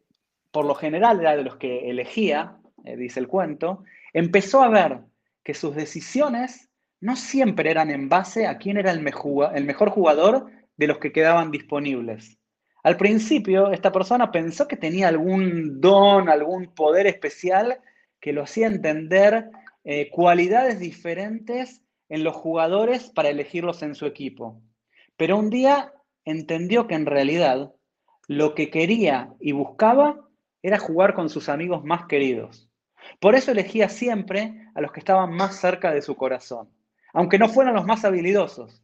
por 0.49 0.65
lo 0.65 0.73
general 0.73 1.19
era 1.19 1.35
de 1.35 1.43
los 1.43 1.57
que 1.57 1.91
elegía, 1.91 2.57
eh, 2.83 2.95
dice 2.97 3.19
el 3.19 3.27
cuento, 3.27 3.83
empezó 4.13 4.63
a 4.63 4.69
ver 4.69 4.99
que 5.43 5.53
sus 5.53 5.75
decisiones 5.75 6.69
no 6.99 7.15
siempre 7.15 7.69
eran 7.69 7.89
en 7.89 8.07
base 8.07 8.47
a 8.47 8.57
quién 8.57 8.77
era 8.77 8.91
el 8.91 9.01
mejor 9.01 9.89
jugador 9.89 10.49
de 10.77 10.87
los 10.87 10.99
que 10.99 11.11
quedaban 11.11 11.51
disponibles. 11.51 12.37
Al 12.83 12.97
principio, 12.97 13.71
esta 13.71 13.91
persona 13.91 14.31
pensó 14.31 14.67
que 14.67 14.75
tenía 14.75 15.07
algún 15.07 15.79
don, 15.79 16.29
algún 16.29 16.73
poder 16.73 17.07
especial 17.07 17.79
que 18.19 18.33
lo 18.33 18.43
hacía 18.43 18.67
entender 18.67 19.49
eh, 19.85 20.09
cualidades 20.09 20.79
diferentes 20.79 21.81
en 22.09 22.23
los 22.23 22.35
jugadores 22.35 23.09
para 23.09 23.29
elegirlos 23.29 23.83
en 23.83 23.95
su 23.95 24.05
equipo. 24.05 24.61
Pero 25.15 25.37
un 25.37 25.49
día 25.49 25.93
entendió 26.25 26.87
que 26.87 26.95
en 26.95 27.05
realidad 27.05 27.73
lo 28.27 28.53
que 28.53 28.69
quería 28.69 29.33
y 29.39 29.53
buscaba 29.53 30.19
era 30.61 30.77
jugar 30.77 31.13
con 31.13 31.29
sus 31.29 31.49
amigos 31.49 31.83
más 31.83 32.05
queridos. 32.05 32.69
Por 33.19 33.35
eso 33.35 33.51
elegía 33.51 33.89
siempre 33.89 34.67
a 34.75 34.81
los 34.81 34.91
que 34.91 34.99
estaban 34.99 35.33
más 35.33 35.55
cerca 35.59 35.91
de 35.91 36.01
su 36.01 36.15
corazón, 36.15 36.69
aunque 37.13 37.39
no 37.39 37.49
fueran 37.49 37.73
los 37.73 37.85
más 37.85 38.05
habilidosos. 38.05 38.83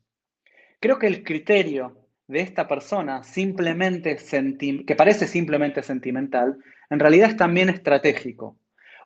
Creo 0.79 0.97
que 0.97 1.07
el 1.07 1.23
criterio 1.23 1.97
de 2.27 2.41
esta 2.41 2.67
persona, 2.67 3.23
simplemente 3.23 4.17
que 4.85 4.95
parece 4.95 5.27
simplemente 5.27 5.83
sentimental, 5.83 6.57
en 6.89 6.99
realidad 6.99 7.31
es 7.31 7.37
también 7.37 7.69
estratégico. 7.69 8.57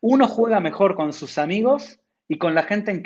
Uno 0.01 0.27
juega 0.27 0.59
mejor 0.59 0.95
con 0.95 1.13
sus 1.13 1.37
amigos 1.37 1.99
y 2.27 2.37
con 2.37 2.53
la 2.53 2.63
gente 2.63 2.91
en, 2.91 3.01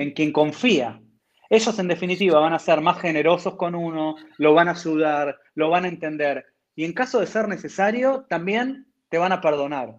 en 0.00 0.12
quien 0.12 0.32
confía. 0.32 1.00
Ellos, 1.48 1.78
en 1.78 1.88
definitiva, 1.88 2.38
van 2.40 2.52
a 2.52 2.58
ser 2.58 2.80
más 2.80 3.00
generosos 3.00 3.56
con 3.56 3.74
uno, 3.74 4.16
lo 4.38 4.54
van 4.54 4.68
a 4.68 4.72
ayudar, 4.72 5.38
lo 5.54 5.70
van 5.70 5.84
a 5.84 5.88
entender. 5.88 6.46
Y 6.74 6.84
en 6.84 6.92
caso 6.92 7.20
de 7.20 7.26
ser 7.26 7.48
necesario, 7.48 8.26
también 8.28 8.86
te 9.08 9.18
van 9.18 9.32
a 9.32 9.40
perdonar. 9.40 9.96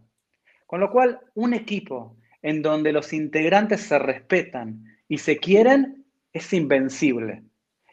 Con 0.74 0.80
lo 0.80 0.90
cual, 0.90 1.20
un 1.36 1.54
equipo 1.54 2.18
en 2.42 2.64
donde 2.64 2.92
los 2.92 3.14
integrantes 3.14 3.82
se 3.82 4.00
respetan 4.00 4.84
y 5.08 5.20
se 5.20 5.38
quieren 5.38 6.08
es 6.32 6.52
invencible. 6.52 7.44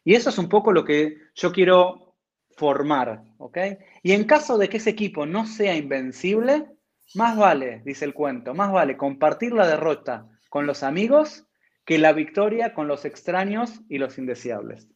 Y 0.03 0.15
eso 0.15 0.31
es 0.31 0.39
un 0.39 0.49
poco 0.49 0.73
lo 0.73 0.83
que 0.83 1.19
yo 1.35 1.53
quiero 1.53 2.17
formar, 2.57 3.23
¿ok? 3.37 3.59
Y 4.03 4.13
en 4.13 4.25
caso 4.25 4.57
de 4.57 4.71
que 4.71 4.79
ese 4.79 4.89
equipo 4.89 5.27
no 5.27 5.47
sea 5.47 5.77
invencible, 5.77 6.71
más 7.13 7.37
vale, 7.37 7.83
dice 7.85 8.07
el 8.07 8.15
cuento, 8.15 8.55
más 8.55 8.73
vale 8.73 8.97
compartir 8.97 9.53
la 9.53 9.67
derrota 9.67 10.27
con 10.49 10.67
los 10.67 10.83
amigos 10.83 11.45
que 11.85 11.99
la 11.99 12.15
victoria 12.15 12.73
con 12.73 12.89
los 12.89 13.05
extraños 13.05 13.83
y 13.91 13.99
los 13.99 14.17
indeseables. 14.17 14.89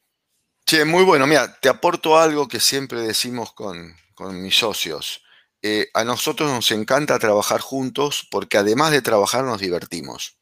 Che, 0.65 0.87
muy 0.87 1.05
bueno. 1.05 1.27
Mira, 1.27 1.55
te 1.61 1.69
aporto 1.69 2.17
algo 2.17 2.49
que 2.49 2.61
siempre 2.61 3.01
decimos 3.01 3.53
con, 3.53 3.95
mis 4.41 4.57
socios. 4.57 5.24
Eh, 5.67 5.89
a 5.95 6.05
nosotros 6.05 6.51
nos 6.51 6.71
encanta 6.73 7.19
trabajar 7.19 7.63
juntos 7.63 8.29
porque 8.31 8.59
además 8.59 8.91
de 8.93 9.01
trabajar 9.01 9.45
nos 9.45 9.63
divertimos. 9.63 10.37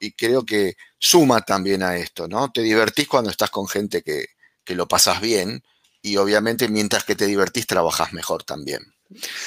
Y 0.00 0.12
creo 0.12 0.44
que 0.44 0.76
suma 0.98 1.42
también 1.42 1.84
a 1.84 1.96
esto, 1.96 2.26
¿no? 2.26 2.50
Te 2.50 2.60
divertís 2.60 3.06
cuando 3.06 3.30
estás 3.30 3.50
con 3.50 3.68
gente 3.68 4.02
que, 4.02 4.26
que 4.64 4.74
lo 4.74 4.88
pasas 4.88 5.20
bien 5.20 5.62
y 6.02 6.16
obviamente 6.16 6.68
mientras 6.68 7.04
que 7.04 7.14
te 7.14 7.26
divertís 7.26 7.68
trabajas 7.68 8.12
mejor 8.12 8.42
también. 8.42 8.82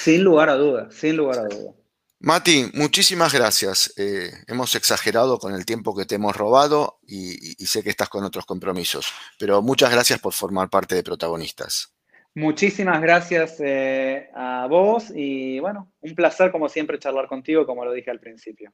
Sin 0.03 0.23
lugar 0.23 0.49
a 0.49 0.55
duda, 0.55 0.89
sin 0.89 1.17
lugar 1.17 1.39
a 1.39 1.43
duda. 1.43 1.73
Mati, 2.19 2.71
muchísimas 2.73 3.33
gracias. 3.33 3.93
Eh, 3.97 4.31
hemos 4.47 4.75
exagerado 4.75 5.37
con 5.39 5.53
el 5.53 5.65
tiempo 5.65 5.93
que 5.93 6.05
te 6.05 6.15
hemos 6.15 6.35
robado 6.35 6.99
y, 7.05 7.53
sé 7.65 7.83
que 7.83 7.89
estás 7.89 8.07
con 8.07 8.23
otros 8.23 8.45
compromisos, 8.45 9.07
pero 9.37 9.61
muchas 9.61 9.91
gracias 9.91 10.19
por 10.19 10.33
formar 10.33 10.69
parte 10.69 10.95
de 10.95 11.03
Protagonistas. 11.03 11.94
Muchísimas 12.35 13.01
gracias 13.01 13.55
eh, 13.59 14.29
a 14.35 14.67
vos 14.67 15.09
y 15.15 15.59
bueno, 15.59 15.89
un 16.01 16.15
placer 16.15 16.51
como 16.51 16.67
siempre 16.67 16.99
charlar 16.99 17.29
contigo, 17.29 17.65
como 17.65 17.85
lo 17.85 17.93
dije 17.93 18.11
al 18.11 18.19
principio. 18.19 18.73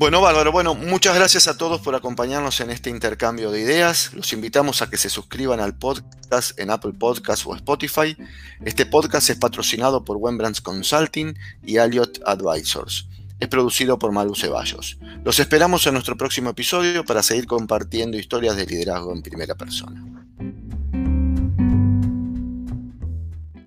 Bueno, 0.00 0.22
bárbaro. 0.22 0.50
Bueno, 0.50 0.74
muchas 0.74 1.14
gracias 1.14 1.46
a 1.46 1.58
todos 1.58 1.82
por 1.82 1.94
acompañarnos 1.94 2.60
en 2.60 2.70
este 2.70 2.88
intercambio 2.88 3.50
de 3.50 3.60
ideas. 3.60 4.14
Los 4.14 4.32
invitamos 4.32 4.80
a 4.80 4.88
que 4.88 4.96
se 4.96 5.10
suscriban 5.10 5.60
al 5.60 5.76
podcast 5.76 6.58
en 6.58 6.70
Apple 6.70 6.94
Podcasts 6.98 7.44
o 7.46 7.54
Spotify. 7.54 8.16
Este 8.64 8.86
podcast 8.86 9.28
es 9.28 9.36
patrocinado 9.36 10.04
por 10.04 10.16
Wembrands 10.16 10.62
Consulting 10.62 11.34
y 11.62 11.76
Elliott 11.76 12.18
Advisors. 12.24 13.08
Es 13.40 13.48
producido 13.48 13.98
por 13.98 14.12
Malu 14.12 14.34
Ceballos. 14.34 14.98
Los 15.24 15.40
esperamos 15.40 15.86
en 15.86 15.94
nuestro 15.94 16.16
próximo 16.16 16.50
episodio 16.50 17.04
para 17.04 17.22
seguir 17.22 17.46
compartiendo 17.46 18.18
historias 18.18 18.56
de 18.56 18.66
liderazgo 18.66 19.12
en 19.12 19.22
primera 19.22 19.54
persona. 19.54 20.04